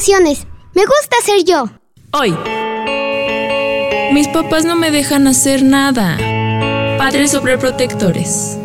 emociones. 0.00 0.46
Me 0.74 0.84
gusta 0.86 1.16
ser 1.24 1.44
yo. 1.44 1.64
Hoy. 2.12 2.34
Mis 4.12 4.26
papás 4.26 4.64
no 4.64 4.74
me 4.74 4.90
dejan 4.90 5.28
hacer 5.28 5.62
nada. 5.62 6.18
Padres 6.98 7.30
sobreprotectores. 7.30 8.58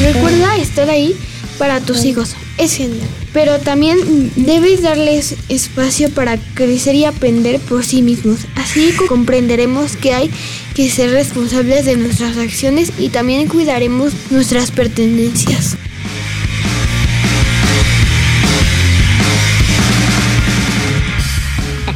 Recuerda 0.00 0.56
estar 0.56 0.88
ahí 0.88 1.14
para 1.58 1.82
tus 1.82 2.06
hijos. 2.06 2.34
Es 2.56 2.74
genial. 2.74 3.06
Pero 3.34 3.58
también 3.58 3.98
debes 4.34 4.80
darles 4.80 5.36
espacio 5.50 6.08
para 6.08 6.38
crecer 6.54 6.94
y 6.94 7.04
aprender 7.04 7.60
por 7.60 7.84
sí 7.84 8.00
mismos. 8.00 8.46
Así 8.54 8.94
comprenderemos 9.08 9.94
que 9.96 10.14
hay 10.14 10.30
que 10.76 10.88
ser 10.90 11.10
responsables 11.10 11.86
de 11.86 11.96
nuestras 11.96 12.36
acciones 12.36 12.92
y 12.98 13.08
también 13.08 13.48
cuidaremos 13.48 14.12
nuestras 14.30 14.70
pertenencias. 14.70 15.78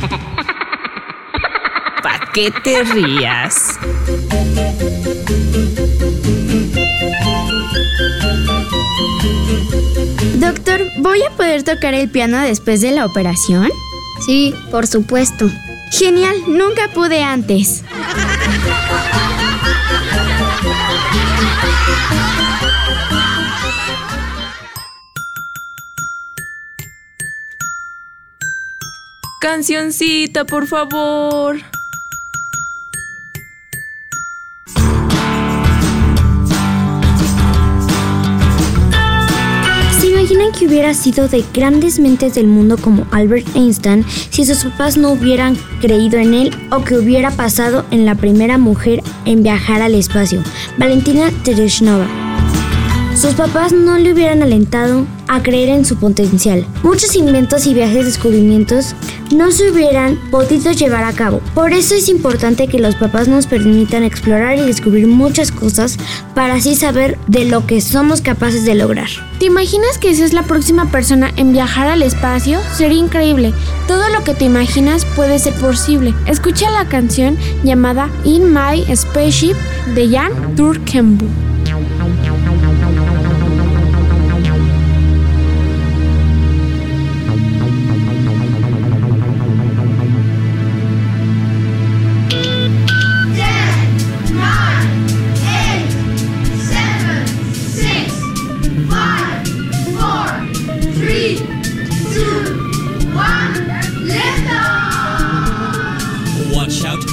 ¿Para 2.02 2.30
qué 2.32 2.50
te 2.64 2.82
rías? 2.84 3.78
Doctor, 10.36 10.80
¿voy 11.00 11.22
a 11.22 11.28
poder 11.36 11.64
tocar 11.64 11.92
el 11.92 12.08
piano 12.08 12.40
después 12.40 12.80
de 12.80 12.92
la 12.92 13.04
operación? 13.04 13.68
Sí, 14.24 14.54
por 14.70 14.86
supuesto. 14.86 15.50
Genial, 15.90 16.36
nunca 16.48 16.88
pude 16.94 17.22
antes. 17.22 17.84
Cancioncita, 29.40 30.44
por 30.44 30.66
favor. 30.66 31.58
Que 40.60 40.66
hubiera 40.66 40.92
sido 40.92 41.26
de 41.26 41.42
grandes 41.54 41.98
mentes 41.98 42.34
del 42.34 42.46
mundo 42.46 42.76
como 42.76 43.06
Albert 43.12 43.46
Einstein 43.56 44.04
si 44.28 44.44
sus 44.44 44.64
papás 44.64 44.98
no 44.98 45.12
hubieran 45.12 45.56
creído 45.80 46.18
en 46.18 46.34
él 46.34 46.54
o 46.70 46.84
que 46.84 46.98
hubiera 46.98 47.30
pasado 47.30 47.86
en 47.90 48.04
la 48.04 48.14
primera 48.14 48.58
mujer 48.58 49.02
en 49.24 49.42
viajar 49.42 49.80
al 49.80 49.94
espacio, 49.94 50.42
Valentina 50.76 51.30
Tereshnova? 51.44 52.29
Sus 53.14 53.34
papás 53.34 53.72
no 53.72 53.98
le 53.98 54.12
hubieran 54.12 54.42
alentado 54.42 55.04
a 55.28 55.42
creer 55.42 55.68
en 55.68 55.84
su 55.84 55.96
potencial. 55.96 56.64
Muchos 56.82 57.16
inventos 57.16 57.66
y 57.66 57.74
viajes 57.74 58.06
descubrimientos 58.06 58.94
no 59.30 59.50
se 59.50 59.70
hubieran 59.70 60.16
podido 60.30 60.72
llevar 60.72 61.04
a 61.04 61.12
cabo. 61.12 61.40
Por 61.54 61.72
eso 61.72 61.94
es 61.94 62.08
importante 62.08 62.66
que 62.66 62.78
los 62.78 62.94
papás 62.94 63.28
nos 63.28 63.46
permitan 63.46 64.04
explorar 64.04 64.56
y 64.58 64.62
descubrir 64.62 65.06
muchas 65.06 65.52
cosas 65.52 65.98
para 66.34 66.54
así 66.54 66.74
saber 66.76 67.18
de 67.26 67.44
lo 67.44 67.66
que 67.66 67.80
somos 67.80 68.22
capaces 68.22 68.64
de 68.64 68.74
lograr. 68.74 69.08
¿Te 69.38 69.46
imaginas 69.46 69.98
que 69.98 70.14
seas 70.14 70.32
la 70.32 70.44
próxima 70.44 70.90
persona 70.90 71.32
en 71.36 71.52
viajar 71.52 71.88
al 71.88 72.02
espacio? 72.02 72.60
Sería 72.74 72.98
increíble. 72.98 73.52
Todo 73.86 74.08
lo 74.08 74.24
que 74.24 74.34
te 74.34 74.46
imaginas 74.46 75.04
puede 75.04 75.38
ser 75.38 75.54
posible. 75.54 76.14
Escucha 76.26 76.70
la 76.70 76.88
canción 76.88 77.36
llamada 77.64 78.08
In 78.24 78.54
My 78.54 78.84
Spaceship 78.94 79.56
de 79.94 80.08
Jan 80.08 80.56
Turkenbu. 80.56 81.49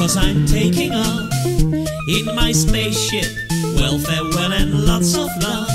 Cause 0.08 0.16
I'm 0.16 0.46
taking 0.46 0.94
off 0.94 1.30
in 2.08 2.26
my 2.34 2.54
spaceship. 2.54 3.30
Well, 3.76 4.00
farewell 4.00 4.54
and 4.54 4.86
lots 4.86 5.14
of 5.16 5.28
love 5.42 5.70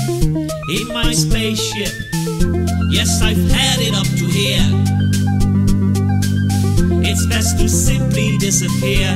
in 0.69 0.87
my 0.87 1.11
spaceship. 1.13 1.93
Yes, 2.89 3.21
I've 3.21 3.37
had 3.37 3.77
it 3.79 3.93
up 3.93 4.09
to 4.19 4.25
here. 4.25 4.69
It's 7.05 7.27
best 7.27 7.59
to 7.59 7.69
simply 7.69 8.35
disappear. 8.39 9.09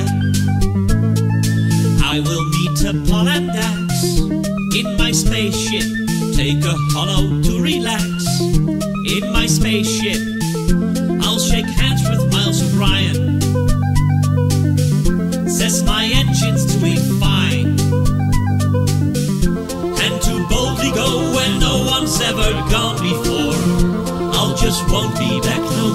I 2.03 2.20
will 2.20 2.45
meet 2.57 2.84
a 2.86 2.93
Paul 3.09 3.28
and 3.28 3.47
Dax 3.47 4.20
in 4.78 4.97
my 4.97 5.11
spaceship. 5.11 5.88
Take 6.36 6.63
a 6.63 6.76
hollow 6.93 7.41
to 7.41 7.59
relax 7.59 8.05
in 9.15 9.34
my 9.34 9.47
spaceship. 9.47 10.22
I'll 11.24 11.39
shake 11.39 11.65
hands 11.65 12.07
with 12.07 12.32
Miles 12.32 12.61
O'Brien 12.61 13.26
be 25.20 25.41
back 25.41 25.86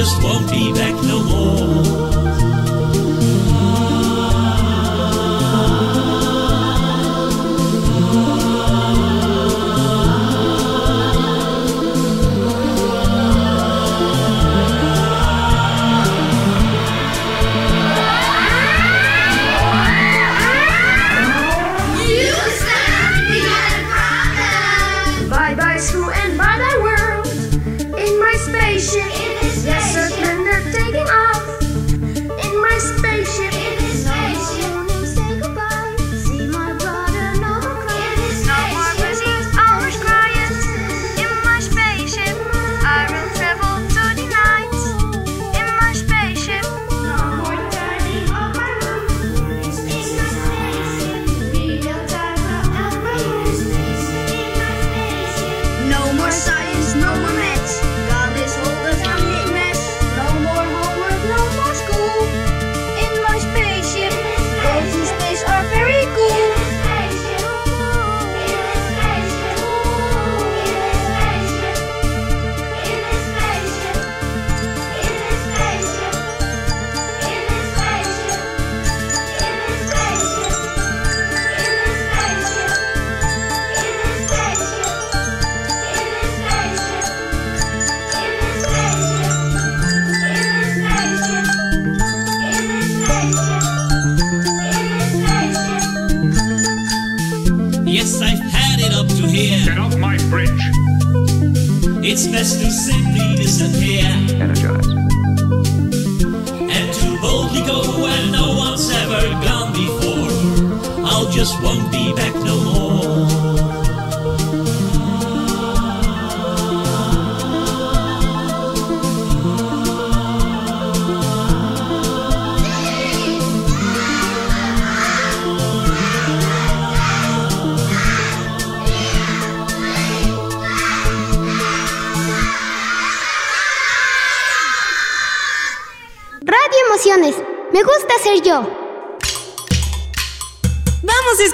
just 0.00 0.22
won't 0.22 0.50
be 0.50 0.72
back 0.72 0.94
no 1.04 1.22
more. 1.22 1.39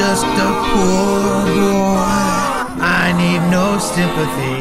just 0.00 0.24
a 0.48 0.50
poor 0.68 1.44
boy. 1.56 2.00
I 3.02 3.04
need 3.22 3.42
no 3.58 3.66
sympathy, 3.94 4.58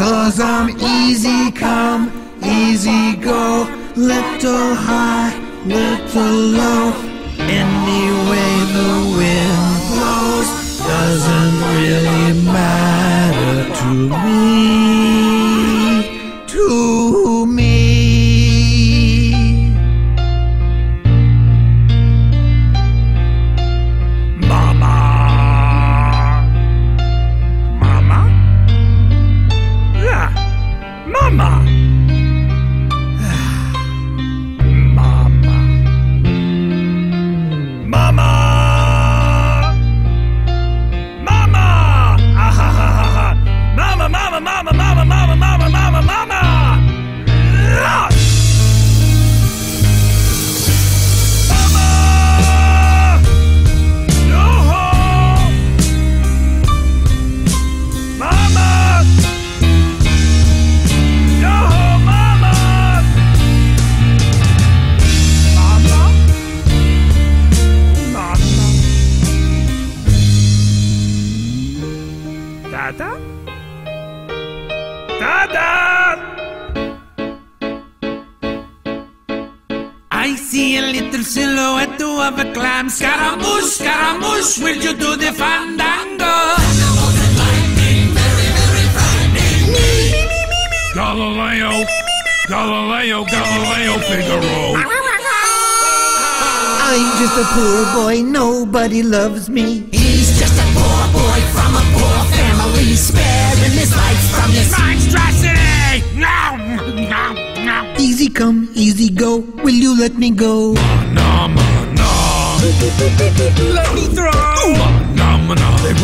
cause 0.00 0.40
I'm 0.40 0.68
easy 0.98 1.42
come, 1.64 2.02
easy 2.42 3.16
go, 3.30 3.68
little 3.96 4.74
high, 4.88 5.30
little 5.76 6.38
low. 6.58 6.84
Any 7.60 8.04
way 8.28 8.52
the 8.76 8.92
wind 9.18 9.72
blows 9.90 10.50
doesn't 10.90 11.56
really 11.74 12.32
matter 12.56 13.58
to 13.78 13.88
me. 14.24 14.61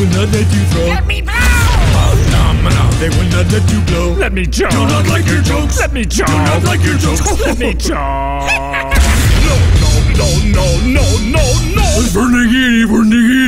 will 0.08 0.24
not 0.24 0.32
let 0.32 0.52
you 0.52 0.64
throw. 0.72 0.86
Let 0.86 1.06
me 1.06 1.20
oh, 1.20 1.24
blow! 1.24 1.34
Oh, 1.34 2.14
no, 2.32 2.70
no, 2.70 2.90
they 2.98 3.08
will 3.08 3.28
not 3.30 3.52
let 3.52 3.70
you 3.70 3.80
blow. 3.82 4.12
Let 4.14 4.32
me 4.32 4.46
jump. 4.46 4.72
Do 4.72 4.86
not 4.86 5.06
like 5.06 5.26
your 5.26 5.42
jokes. 5.42 5.78
Let 5.78 5.92
me 5.92 6.04
jump. 6.04 6.30
Do 6.30 6.36
not 6.36 6.64
like 6.64 6.82
your 6.82 6.96
jokes. 6.98 7.40
Let 7.46 7.58
me 7.58 7.74
jump. 7.88 7.98
no, 7.98 8.48
no, 9.44 9.56
no, 10.16 10.28
no, 10.54 10.66
no, 10.86 11.04
no, 11.34 11.44
no. 11.74 11.86
Bernigini, 12.14 12.86
Bernigini. 12.86 13.47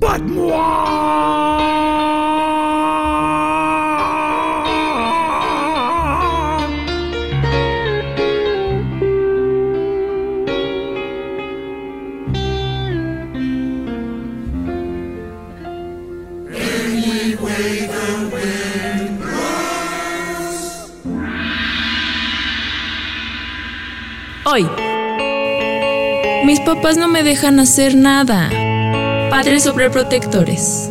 But 0.00 0.20
moi. 0.22 1.58
Hoy. 24.50 24.66
Mis 26.46 26.60
papás 26.60 26.96
no 26.96 27.08
me 27.08 27.22
dejan 27.22 27.60
hacer 27.60 27.94
nada. 27.94 28.48
Padres 29.38 29.62
sobreprotectores. 29.62 30.90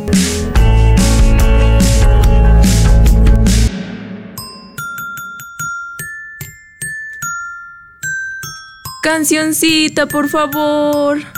Cancioncita, 9.02 10.06
por 10.06 10.30
favor. 10.30 11.37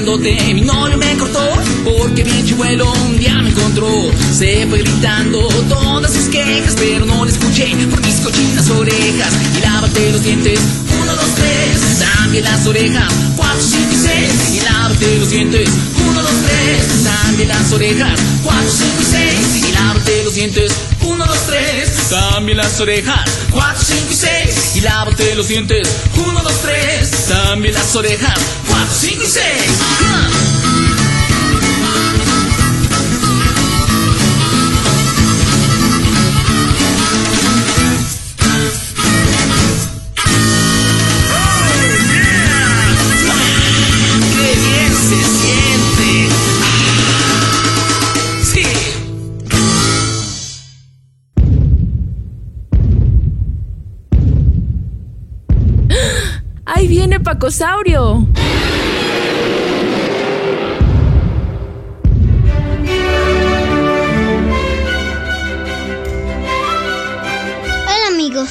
Grandote, 0.00 0.54
mi 0.54 0.62
novio 0.62 0.96
me 0.96 1.14
cortó 1.18 1.46
porque 1.84 2.24
bien 2.24 2.42
chivuelo 2.46 2.90
un 3.04 3.18
día 3.18 3.34
me 3.42 3.50
encontró. 3.50 4.10
Se 4.32 4.66
fue 4.66 4.78
gritando 4.78 5.46
todas 5.68 6.10
sus 6.10 6.24
quejas, 6.28 6.74
pero 6.78 7.04
no 7.04 7.22
le 7.26 7.30
escuché 7.30 7.66
por 7.90 8.00
mis 8.00 8.14
cochinas 8.20 8.70
orejas. 8.70 9.34
Y 9.58 9.60
lávate 9.60 10.10
los 10.10 10.22
dientes, 10.22 10.58
uno, 11.02 11.14
dos, 11.14 11.34
tres. 11.34 11.98
También 12.16 12.44
las 12.44 12.66
orejas, 12.66 13.12
cuatro, 13.36 13.60
cinco 13.60 13.92
y 13.92 13.96
seis. 13.96 14.54
Y 14.54 14.60
lávate 14.64 15.18
los 15.18 15.28
dientes, 15.28 15.68
uno, 16.08 16.22
dos, 16.22 16.32
tres. 16.46 17.04
También 17.04 17.48
las 17.48 17.70
orejas, 17.70 18.20
cuatro, 18.42 18.70
cinco 18.70 19.02
y 19.02 19.04
seis. 19.04 19.68
Y 19.68 19.72
lávate 19.72 20.19
los 20.30 20.36
dientes, 20.36 20.72
uno, 21.02 21.26
dos, 21.26 21.46
tres. 21.48 22.08
También 22.08 22.58
las 22.58 22.78
orejas, 22.78 23.24
cuatro, 23.50 23.82
cinco 23.84 24.12
y 24.12 24.14
seis. 24.14 24.76
Y 24.76 24.80
lávate 24.80 25.34
los 25.34 25.48
dientes, 25.48 25.88
uno, 26.24 26.40
dos, 26.40 26.62
tres. 26.62 27.26
También 27.26 27.74
las 27.74 27.96
orejas, 27.96 28.38
cuatro, 28.68 28.94
cinco 29.00 29.24
y 29.24 29.26
seis. 29.26 30.49
Pacosaurio! 57.50 58.28
Amigos, 68.06 68.50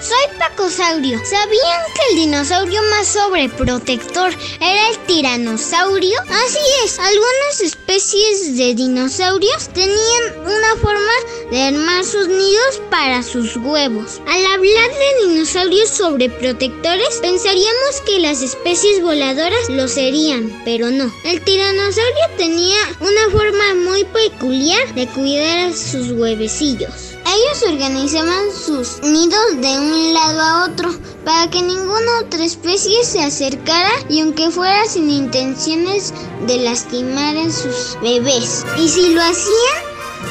soy 0.00 0.36
Paco 0.36 0.68
Saurio 0.68 0.70
dinosaurio. 0.70 1.18
¿Sabían 1.24 1.82
que 1.94 2.10
el 2.10 2.16
dinosaurio 2.16 2.80
más 2.90 3.06
sobreprotector 3.06 4.32
era 4.60 4.88
el 4.88 4.98
tiranosaurio? 5.06 6.18
Así 6.22 6.58
es, 6.84 6.98
algunas 6.98 7.60
especies 7.60 8.56
de 8.56 8.74
dinosaurios 8.74 9.68
tenían 9.68 10.40
una 10.40 10.76
forma 10.80 11.12
de 11.50 11.62
armar 11.62 12.04
sus 12.04 12.28
nidos 12.28 12.80
para 12.90 13.22
sus 13.22 13.56
huevos. 13.56 14.20
Al 14.26 14.46
hablar 14.46 14.90
de 14.90 15.28
dinosaurios 15.28 15.90
sobreprotectores, 15.90 17.18
pensaríamos 17.20 18.00
que 18.06 18.20
las 18.20 18.42
especies 18.42 19.02
voladoras 19.02 19.68
lo 19.68 19.88
serían, 19.88 20.62
pero 20.64 20.90
no. 20.90 21.12
El 21.24 21.42
tiranosaurio 21.42 22.24
tenía 22.36 22.78
una 23.00 23.30
forma 23.30 23.74
muy 23.90 24.04
peculiar 24.04 24.94
de 24.94 25.06
cuidar 25.08 25.70
a 25.70 25.72
sus 25.72 26.12
huevecillos. 26.12 27.10
Ellos 27.26 27.62
organizaban 27.62 28.50
sus 28.52 29.02
nidos 29.02 29.60
de 29.60 29.78
un 29.78 30.14
lado 30.14 30.40
a 30.40 30.64
otro 30.64 30.90
para 31.24 31.48
que 31.50 31.62
ninguna 31.62 32.20
otra 32.24 32.44
especie 32.44 33.04
se 33.04 33.22
acercara 33.22 33.90
y 34.08 34.20
aunque 34.20 34.50
fuera 34.50 34.84
sin 34.86 35.10
intenciones 35.10 36.12
de 36.46 36.58
lastimar 36.58 37.36
a 37.36 37.50
sus 37.50 37.96
bebés. 38.02 38.64
Y 38.78 38.88
si 38.88 39.14
lo 39.14 39.20
hacían, 39.22 39.89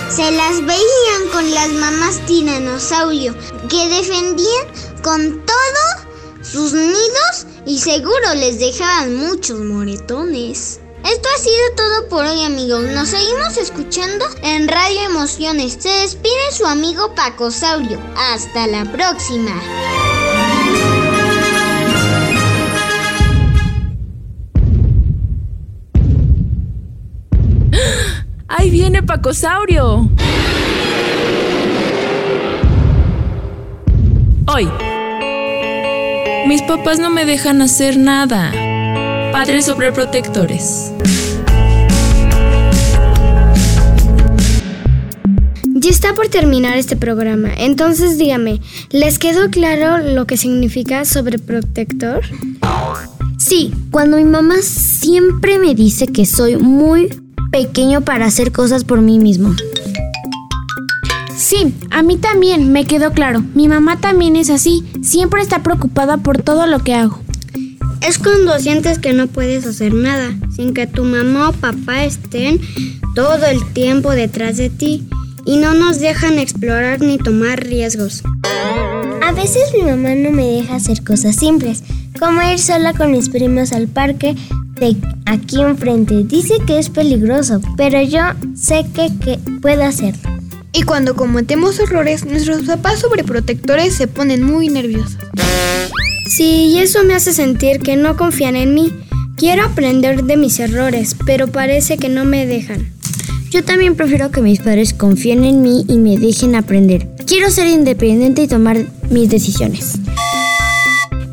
se 0.09 0.31
las 0.31 0.65
veían 0.65 1.29
con 1.31 1.53
las 1.53 1.69
mamás 1.69 2.25
tiranosaurio 2.25 3.35
que 3.69 3.87
defendían 3.89 4.67
con 5.03 5.45
todo 5.45 6.41
sus 6.41 6.73
nidos 6.73 7.45
y 7.65 7.77
seguro 7.79 8.33
les 8.35 8.59
dejaban 8.59 9.15
muchos 9.15 9.59
moretones. 9.59 10.79
Esto 11.05 11.29
ha 11.33 11.39
sido 11.39 11.75
todo 11.77 12.09
por 12.09 12.25
hoy 12.25 12.43
amigos. 12.43 12.83
Nos 12.83 13.09
seguimos 13.09 13.57
escuchando 13.57 14.25
en 14.41 14.67
Radio 14.67 15.01
Emociones. 15.01 15.77
Se 15.79 15.89
despide 15.89 16.51
su 16.51 16.65
amigo 16.65 17.13
Pacosaurio. 17.15 17.99
Hasta 18.17 18.67
la 18.67 18.91
próxima. 18.91 19.53
¡Ahí 28.51 28.71
viene 28.71 29.03
Pacosaurio! 29.03 30.09
Hoy. 34.47 34.67
Mis 36.47 36.63
papás 36.63 36.97
no 36.97 37.11
me 37.11 37.25
dejan 37.25 37.61
hacer 37.61 37.97
nada. 37.97 38.51
Padres 39.31 39.65
sobreprotectores. 39.65 40.91
Ya 45.75 45.91
está 45.91 46.15
por 46.15 46.27
terminar 46.27 46.75
este 46.75 46.95
programa, 46.97 47.51
entonces 47.55 48.17
dígame, 48.17 48.61
¿les 48.89 49.19
quedó 49.19 49.51
claro 49.51 49.99
lo 49.99 50.25
que 50.25 50.37
significa 50.37 51.05
sobreprotector? 51.05 52.21
Sí, 53.37 53.73
cuando 53.91 54.17
mi 54.17 54.25
mamá 54.25 54.55
siempre 54.61 55.59
me 55.59 55.75
dice 55.75 56.07
que 56.07 56.25
soy 56.25 56.57
muy 56.57 57.09
pequeño 57.51 58.01
para 58.01 58.25
hacer 58.25 58.51
cosas 58.51 58.83
por 58.83 59.01
mí 59.01 59.19
mismo. 59.19 59.55
Sí, 61.35 61.73
a 61.89 62.03
mí 62.03 62.17
también 62.17 62.71
me 62.71 62.85
quedó 62.85 63.11
claro. 63.11 63.43
Mi 63.55 63.67
mamá 63.67 63.99
también 63.99 64.35
es 64.35 64.49
así, 64.49 64.83
siempre 65.01 65.41
está 65.41 65.63
preocupada 65.63 66.17
por 66.17 66.41
todo 66.41 66.67
lo 66.67 66.79
que 66.79 66.93
hago. 66.93 67.19
Es 68.01 68.17
cuando 68.17 68.57
sientes 68.59 68.99
que 68.99 69.13
no 69.13 69.27
puedes 69.27 69.65
hacer 69.65 69.93
nada, 69.93 70.33
sin 70.55 70.73
que 70.73 70.87
tu 70.87 71.03
mamá 71.03 71.49
o 71.49 71.53
papá 71.53 72.03
estén 72.03 72.59
todo 73.15 73.45
el 73.45 73.65
tiempo 73.73 74.11
detrás 74.11 74.57
de 74.57 74.69
ti 74.69 75.07
y 75.45 75.57
no 75.57 75.73
nos 75.73 75.99
dejan 75.99 76.39
explorar 76.39 77.01
ni 77.01 77.17
tomar 77.17 77.63
riesgos. 77.63 78.23
A 79.25 79.31
veces 79.31 79.63
mi 79.73 79.83
mamá 79.83 80.15
no 80.15 80.31
me 80.31 80.45
deja 80.45 80.75
hacer 80.75 81.03
cosas 81.03 81.35
simples, 81.35 81.83
como 82.19 82.41
ir 82.41 82.59
sola 82.59 82.93
con 82.93 83.11
mis 83.11 83.29
primos 83.29 83.71
al 83.71 83.87
parque 83.87 84.35
de 84.79 84.95
aquí 85.25 85.61
enfrente. 85.61 86.23
Dice 86.23 86.55
que 86.65 86.79
es 86.79 86.89
peligroso, 86.89 87.61
pero 87.77 88.01
yo 88.01 88.21
sé 88.55 88.85
que, 88.93 89.09
que 89.23 89.39
puedo 89.61 89.83
hacerlo. 89.83 90.29
Y 90.71 90.83
cuando 90.83 91.15
cometemos 91.15 91.79
errores, 91.79 92.25
nuestros 92.25 92.63
papás 92.63 92.99
sobreprotectores 92.99 93.93
se 93.95 94.07
ponen 94.07 94.43
muy 94.43 94.69
nerviosos. 94.69 95.17
Sí, 96.27 96.71
y 96.73 96.79
eso 96.79 97.03
me 97.03 97.15
hace 97.15 97.33
sentir 97.33 97.79
que 97.79 97.95
no 97.95 98.15
confían 98.15 98.55
en 98.55 98.73
mí. 98.73 98.93
Quiero 99.35 99.65
aprender 99.65 100.23
de 100.23 100.37
mis 100.37 100.59
errores, 100.59 101.15
pero 101.25 101.47
parece 101.47 101.97
que 101.97 102.09
no 102.09 102.23
me 102.25 102.45
dejan. 102.45 102.91
Yo 103.49 103.63
también 103.63 103.95
prefiero 103.95 104.29
que 104.29 104.41
mis 104.41 104.59
padres 104.59 104.93
confíen 104.93 105.43
en 105.43 105.63
mí 105.63 105.85
y 105.87 105.97
me 105.97 106.17
dejen 106.17 106.55
aprender. 106.55 107.09
Quiero 107.25 107.49
ser 107.49 107.67
independiente 107.67 108.43
y 108.43 108.47
tomar 108.47 108.85
mis 109.09 109.29
decisiones. 109.29 109.95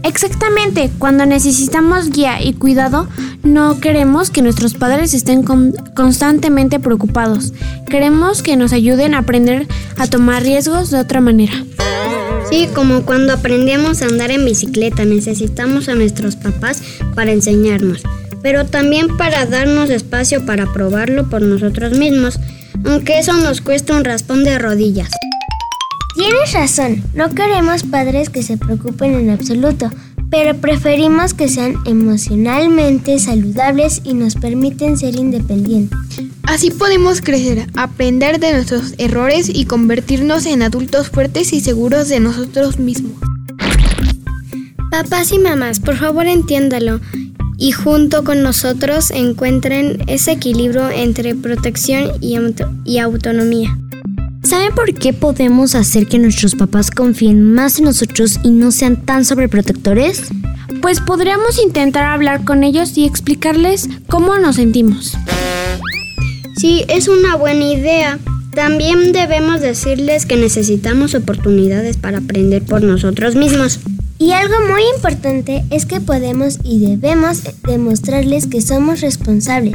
Exactamente, 0.02 0.90
cuando 0.98 1.26
necesitamos 1.26 2.10
guía 2.10 2.40
y 2.40 2.54
cuidado, 2.54 3.06
no 3.46 3.80
queremos 3.80 4.30
que 4.30 4.42
nuestros 4.42 4.74
padres 4.74 5.14
estén 5.14 5.42
con- 5.42 5.72
constantemente 5.94 6.78
preocupados. 6.80 7.52
Queremos 7.88 8.42
que 8.42 8.56
nos 8.56 8.72
ayuden 8.72 9.14
a 9.14 9.18
aprender 9.18 9.66
a 9.98 10.06
tomar 10.06 10.42
riesgos 10.42 10.90
de 10.90 10.98
otra 10.98 11.20
manera. 11.20 11.54
Sí, 12.50 12.68
como 12.74 13.02
cuando 13.02 13.32
aprendemos 13.32 14.02
a 14.02 14.06
andar 14.06 14.30
en 14.30 14.44
bicicleta, 14.44 15.04
necesitamos 15.04 15.88
a 15.88 15.94
nuestros 15.94 16.36
papás 16.36 16.80
para 17.14 17.32
enseñarnos, 17.32 18.02
pero 18.42 18.66
también 18.66 19.16
para 19.16 19.46
darnos 19.46 19.90
espacio 19.90 20.46
para 20.46 20.72
probarlo 20.72 21.28
por 21.28 21.42
nosotros 21.42 21.98
mismos, 21.98 22.38
aunque 22.84 23.18
eso 23.18 23.32
nos 23.32 23.60
cuesta 23.60 23.96
un 23.96 24.04
raspón 24.04 24.44
de 24.44 24.58
rodillas. 24.58 25.10
Tienes 26.14 26.52
razón, 26.52 27.02
no 27.14 27.30
queremos 27.30 27.82
padres 27.82 28.30
que 28.30 28.42
se 28.42 28.56
preocupen 28.56 29.14
en 29.14 29.30
absoluto, 29.30 29.90
pero 30.30 30.56
preferimos 30.56 31.34
que 31.34 31.48
sean 31.48 31.76
emocionalmente 31.84 33.18
saludables 33.18 34.00
y 34.04 34.14
nos 34.14 34.34
permiten 34.34 34.96
ser 34.98 35.16
independientes. 35.16 35.98
Así 36.42 36.70
podemos 36.70 37.20
crecer, 37.20 37.66
aprender 37.74 38.38
de 38.40 38.52
nuestros 38.52 38.94
errores 38.98 39.48
y 39.52 39.64
convertirnos 39.64 40.46
en 40.46 40.62
adultos 40.62 41.08
fuertes 41.10 41.52
y 41.52 41.60
seguros 41.60 42.08
de 42.08 42.20
nosotros 42.20 42.78
mismos. 42.78 43.12
Papás 44.90 45.32
y 45.32 45.38
mamás, 45.38 45.80
por 45.80 45.96
favor 45.96 46.26
entiéndalo 46.26 47.00
y 47.58 47.72
junto 47.72 48.22
con 48.22 48.42
nosotros 48.42 49.10
encuentren 49.10 50.02
ese 50.06 50.32
equilibrio 50.32 50.90
entre 50.90 51.34
protección 51.34 52.12
y, 52.20 52.36
auto- 52.36 52.70
y 52.84 52.98
autonomía. 52.98 53.76
¿Saben 54.46 54.72
por 54.76 54.94
qué 54.94 55.12
podemos 55.12 55.74
hacer 55.74 56.06
que 56.06 56.20
nuestros 56.20 56.54
papás 56.54 56.92
confíen 56.92 57.52
más 57.52 57.80
en 57.80 57.86
nosotros 57.86 58.38
y 58.44 58.50
no 58.50 58.70
sean 58.70 59.04
tan 59.04 59.24
sobreprotectores? 59.24 60.22
Pues 60.80 61.00
podríamos 61.00 61.60
intentar 61.60 62.04
hablar 62.04 62.44
con 62.44 62.62
ellos 62.62 62.96
y 62.96 63.06
explicarles 63.06 63.88
cómo 64.06 64.38
nos 64.38 64.54
sentimos. 64.54 65.16
Sí, 66.58 66.84
es 66.86 67.08
una 67.08 67.34
buena 67.34 67.72
idea. 67.72 68.20
También 68.54 69.10
debemos 69.10 69.60
decirles 69.60 70.26
que 70.26 70.36
necesitamos 70.36 71.16
oportunidades 71.16 71.96
para 71.96 72.18
aprender 72.18 72.62
por 72.62 72.84
nosotros 72.84 73.34
mismos. 73.34 73.80
Y 74.20 74.30
algo 74.30 74.54
muy 74.70 74.82
importante 74.94 75.64
es 75.70 75.86
que 75.86 75.98
podemos 76.00 76.60
y 76.62 76.86
debemos 76.86 77.42
demostrarles 77.66 78.46
que 78.46 78.62
somos 78.62 79.00
responsables, 79.00 79.74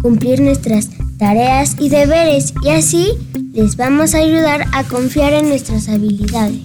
cumplir 0.00 0.40
nuestras 0.40 0.88
tareas 1.18 1.76
y 1.78 1.90
deberes 1.90 2.54
y 2.64 2.70
así 2.70 3.08
les 3.56 3.76
vamos 3.76 4.14
a 4.14 4.18
ayudar 4.18 4.66
a 4.72 4.84
confiar 4.84 5.32
en 5.32 5.48
nuestras 5.48 5.88
habilidades. 5.88 6.60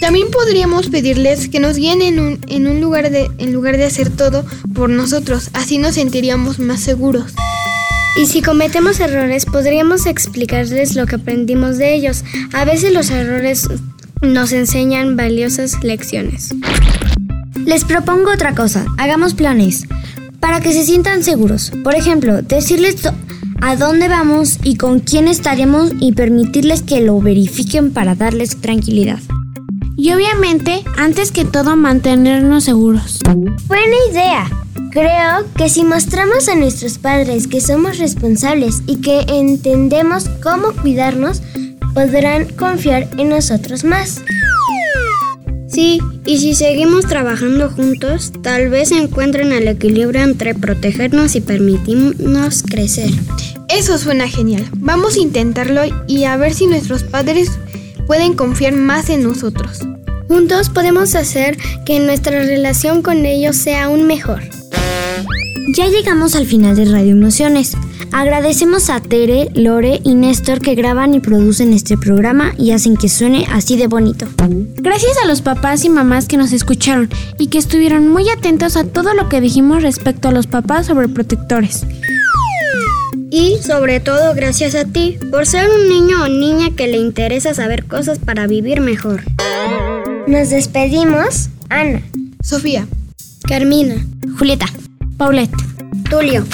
También 0.00 0.26
podríamos 0.32 0.88
pedirles 0.88 1.48
que 1.48 1.60
nos 1.60 1.76
guíen 1.76 2.02
en 2.02 2.18
un, 2.18 2.40
en 2.48 2.66
un 2.66 2.80
lugar 2.80 3.10
de 3.10 3.30
en 3.38 3.52
lugar 3.52 3.76
de 3.76 3.84
hacer 3.84 4.10
todo 4.10 4.44
por 4.74 4.90
nosotros, 4.90 5.50
así 5.52 5.78
nos 5.78 5.94
sentiríamos 5.94 6.58
más 6.58 6.80
seguros. 6.80 7.32
Y 8.20 8.26
si 8.26 8.42
cometemos 8.42 8.98
errores, 8.98 9.46
podríamos 9.46 10.06
explicarles 10.06 10.96
lo 10.96 11.06
que 11.06 11.16
aprendimos 11.16 11.78
de 11.78 11.94
ellos. 11.94 12.24
A 12.52 12.64
veces 12.64 12.92
los 12.92 13.10
errores 13.10 13.68
nos 14.22 14.52
enseñan 14.52 15.16
valiosas 15.16 15.84
lecciones. 15.84 16.52
Les 17.64 17.84
propongo 17.84 18.32
otra 18.32 18.56
cosa, 18.56 18.86
hagamos 18.98 19.34
planes 19.34 19.86
para 20.40 20.60
que 20.60 20.72
se 20.72 20.84
sientan 20.84 21.22
seguros. 21.22 21.72
Por 21.84 21.94
ejemplo, 21.94 22.42
decirles 22.42 22.96
a 23.62 23.76
dónde 23.76 24.08
vamos 24.08 24.58
y 24.62 24.76
con 24.76 25.00
quién 25.00 25.28
estaremos 25.28 25.92
y 26.00 26.12
permitirles 26.12 26.82
que 26.82 27.00
lo 27.00 27.20
verifiquen 27.20 27.92
para 27.92 28.14
darles 28.14 28.60
tranquilidad. 28.60 29.18
Y 29.96 30.12
obviamente, 30.12 30.84
antes 30.98 31.32
que 31.32 31.44
todo, 31.44 31.76
mantenernos 31.76 32.64
seguros. 32.64 33.20
Buena 33.66 33.96
idea. 34.10 34.50
Creo 34.90 35.46
que 35.56 35.68
si 35.68 35.84
mostramos 35.84 36.48
a 36.48 36.54
nuestros 36.54 36.98
padres 36.98 37.46
que 37.46 37.60
somos 37.60 37.98
responsables 37.98 38.82
y 38.86 39.00
que 39.00 39.20
entendemos 39.28 40.28
cómo 40.42 40.72
cuidarnos, 40.72 41.42
podrán 41.94 42.46
confiar 42.46 43.08
en 43.18 43.30
nosotros 43.30 43.84
más. 43.84 44.20
Sí, 45.76 46.00
y 46.24 46.38
si 46.38 46.54
seguimos 46.54 47.04
trabajando 47.04 47.68
juntos, 47.68 48.32
tal 48.42 48.70
vez 48.70 48.92
encuentren 48.92 49.52
el 49.52 49.68
equilibrio 49.68 50.22
entre 50.22 50.54
protegernos 50.54 51.36
y 51.36 51.42
permitirnos 51.42 52.62
crecer. 52.62 53.10
Eso 53.68 53.98
suena 53.98 54.26
genial. 54.26 54.64
Vamos 54.78 55.16
a 55.16 55.20
intentarlo 55.20 55.82
y 56.06 56.24
a 56.24 56.38
ver 56.38 56.54
si 56.54 56.66
nuestros 56.66 57.02
padres 57.02 57.50
pueden 58.06 58.32
confiar 58.32 58.72
más 58.72 59.10
en 59.10 59.22
nosotros. 59.22 59.80
Juntos 60.28 60.70
podemos 60.70 61.14
hacer 61.14 61.58
que 61.84 62.00
nuestra 62.00 62.40
relación 62.40 63.02
con 63.02 63.26
ellos 63.26 63.56
sea 63.56 63.84
aún 63.84 64.06
mejor. 64.06 64.40
Ya 65.76 65.88
llegamos 65.88 66.36
al 66.36 66.46
final 66.46 66.74
de 66.74 66.86
Radio 66.86 67.12
Emociones. 67.12 67.76
Agradecemos 68.12 68.90
a 68.90 69.00
Tere, 69.00 69.48
Lore 69.54 70.00
y 70.04 70.14
Néstor 70.14 70.60
que 70.60 70.74
graban 70.74 71.14
y 71.14 71.20
producen 71.20 71.72
este 71.72 71.96
programa 71.98 72.52
y 72.56 72.70
hacen 72.70 72.96
que 72.96 73.08
suene 73.08 73.46
así 73.52 73.76
de 73.76 73.86
bonito. 73.86 74.26
Gracias 74.76 75.18
a 75.22 75.26
los 75.26 75.42
papás 75.42 75.84
y 75.84 75.90
mamás 75.90 76.26
que 76.26 76.36
nos 76.36 76.52
escucharon 76.52 77.10
y 77.38 77.48
que 77.48 77.58
estuvieron 77.58 78.08
muy 78.08 78.28
atentos 78.28 78.76
a 78.76 78.84
todo 78.84 79.14
lo 79.14 79.28
que 79.28 79.40
dijimos 79.40 79.82
respecto 79.82 80.28
a 80.28 80.32
los 80.32 80.46
papás 80.46 80.86
sobreprotectores. 80.86 81.84
Y 83.30 83.58
sobre 83.60 84.00
todo 84.00 84.34
gracias 84.34 84.74
a 84.74 84.84
ti 84.84 85.18
por 85.30 85.46
ser 85.46 85.68
un 85.68 85.88
niño 85.88 86.22
o 86.22 86.28
niña 86.28 86.70
que 86.76 86.86
le 86.86 86.96
interesa 86.96 87.54
saber 87.54 87.84
cosas 87.84 88.18
para 88.18 88.46
vivir 88.46 88.80
mejor. 88.80 89.22
Nos 90.26 90.50
despedimos. 90.50 91.50
Ana. 91.68 92.02
Sofía. 92.42 92.86
Carmina. 93.46 93.96
Julieta. 94.38 94.66
Paulette. 95.18 95.54
Tulio. 96.08 96.44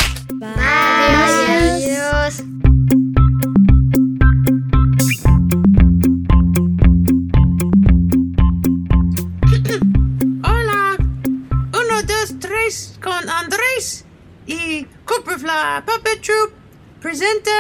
Presenta 17.13 17.51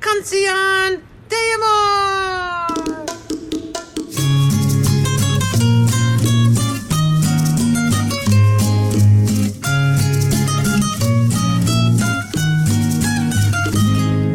Canción 0.00 1.00
de 1.30 1.36
Amor. 1.54 3.06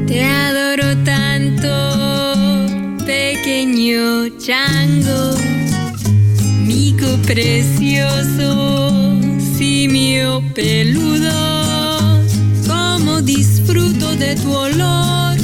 Te 0.08 0.24
adoro 0.24 0.90
tanto, 1.04 1.70
pequeño 3.06 4.30
chango, 4.38 5.36
mico 6.66 7.10
precioso, 7.28 8.48
simio 9.58 10.42
peludo, 10.56 11.21
de 14.36 14.42
tu 14.42 14.54
olor 14.54 15.36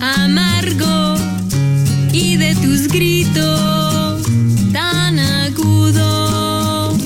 amargo 0.00 1.16
y 2.12 2.36
de 2.36 2.54
tus 2.54 2.86
gritos 2.86 4.22
tan 4.72 5.18
agudos. 5.18 7.02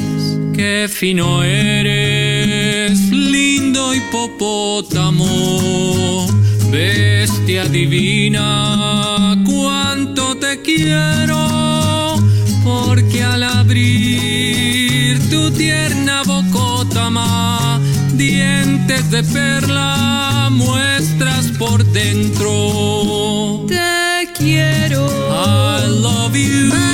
Qué 0.55 0.91
fino 0.93 1.43
eres, 1.43 3.11
lindo 3.11 3.95
hipopótamo, 3.95 5.27
bestia 6.71 7.65
divina, 7.65 9.35
cuánto 9.47 10.37
te 10.37 10.61
quiero, 10.61 12.19
porque 12.63 13.23
al 13.23 13.43
abrir 13.45 15.19
tu 15.31 15.51
tierna 15.53 16.25
bocotama, 16.25 17.62
dientes 18.23 19.11
de 19.11 19.23
perla 19.25 20.49
muestras 20.51 21.47
por 21.59 21.85
dentro. 21.85 23.65
Te 23.67 24.29
quiero, 24.35 25.07
I 25.09 25.89
love 25.89 26.37
you, 26.37 26.92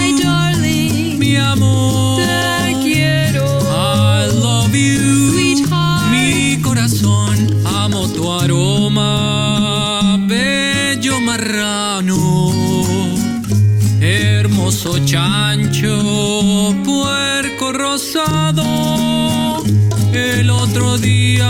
El 20.19 20.51
otro 20.51 20.99
día 20.99 21.49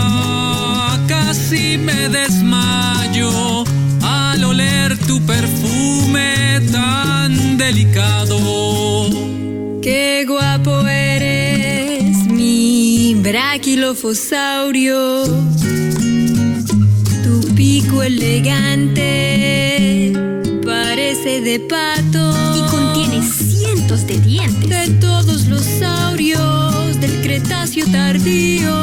casi 1.07 1.79
me 1.79 2.07
desmayo 2.07 3.63
al 4.03 4.43
oler 4.43 4.95
tu 5.07 5.19
perfume 5.25 6.61
tan 6.71 7.57
delicado. 7.57 9.09
Qué 9.81 10.23
guapo 10.27 10.85
eres, 10.85 12.27
mi 12.27 13.15
braquilofosaurio. 13.15 15.23
Tu 17.23 17.55
pico 17.55 18.03
elegante 18.03 19.03
parece 20.63 21.41
de 21.41 21.59
pato. 21.59 22.35
Y 22.55 22.61
contiene 22.69 23.27
cientos 23.27 24.05
de 24.05 24.19
dientes. 24.19 24.69
De 24.69 24.89
todos 24.99 25.47
los 25.47 25.63
saurios 25.63 26.08
tardío. 27.91 28.73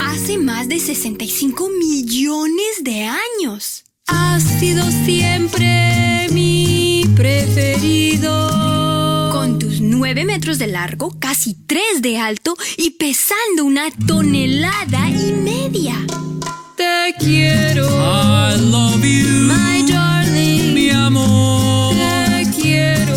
Hace 0.00 0.38
más 0.38 0.68
de 0.68 0.78
65 0.78 1.68
millones 1.70 2.82
de 2.82 3.04
años. 3.04 3.84
Has 4.06 4.42
sido 4.60 4.84
siempre 5.04 6.28
mi 6.30 7.04
preferido. 7.16 8.30
Con 9.32 9.58
tus 9.58 9.80
9 9.80 10.24
metros 10.24 10.58
de 10.58 10.68
largo, 10.68 11.12
casi 11.18 11.54
3 11.66 12.00
de 12.00 12.18
alto 12.18 12.56
y 12.76 12.90
pesando 12.90 13.64
una 13.64 13.90
tonelada 14.06 15.08
y 15.10 15.32
media. 15.32 15.96
Te 16.76 17.14
quiero, 17.18 17.86
I 17.88 18.56
love 18.70 19.02
you, 19.02 19.28
my 19.48 19.82
darling. 19.90 20.74
mi 20.74 20.90
amor. 20.90 21.94
Te 21.94 22.46
quiero, 22.60 23.14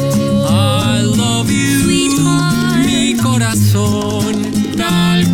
I 0.49 1.03
love 1.03 1.49
you, 1.49 1.83
Sweetheart. 1.83 2.85
mi 2.85 3.15
corazón, 3.17 4.24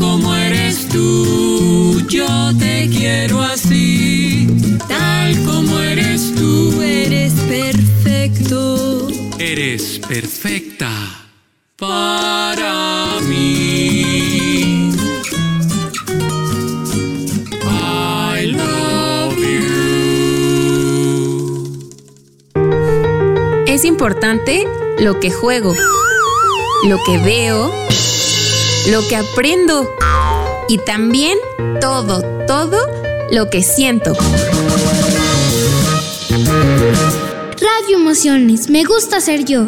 como 0.01 0.35
eres 0.35 0.89
tú, 0.89 2.01
yo 2.09 2.51
te 2.57 2.89
quiero 2.89 3.41
así, 3.41 4.47
tal 4.87 5.41
como 5.45 5.79
eres 5.79 6.33
tú, 6.35 6.81
eres 6.81 7.33
perfecto. 7.33 9.07
eres 9.37 9.99
perfecta 9.99 10.89
para 11.77 13.19
mí. 13.29 14.91
I 17.63 18.47
love 18.47 19.37
you. 19.37 19.63
Es 23.67 23.85
importante 23.85 24.67
lo 24.97 25.19
que 25.19 25.29
juego, 25.29 25.75
lo 26.87 26.97
que 27.05 27.17
veo, 27.19 27.71
lo 28.89 29.07
que 29.07 29.15
aprendo 29.15 29.95
y 30.67 30.77
también 30.79 31.37
todo, 31.79 32.21
todo 32.47 32.77
lo 33.31 33.49
que 33.49 33.61
siento. 33.63 34.13
Radio 37.59 37.97
Emociones, 37.97 38.69
me 38.69 38.83
gusta 38.83 39.21
ser 39.21 39.45
yo. 39.45 39.67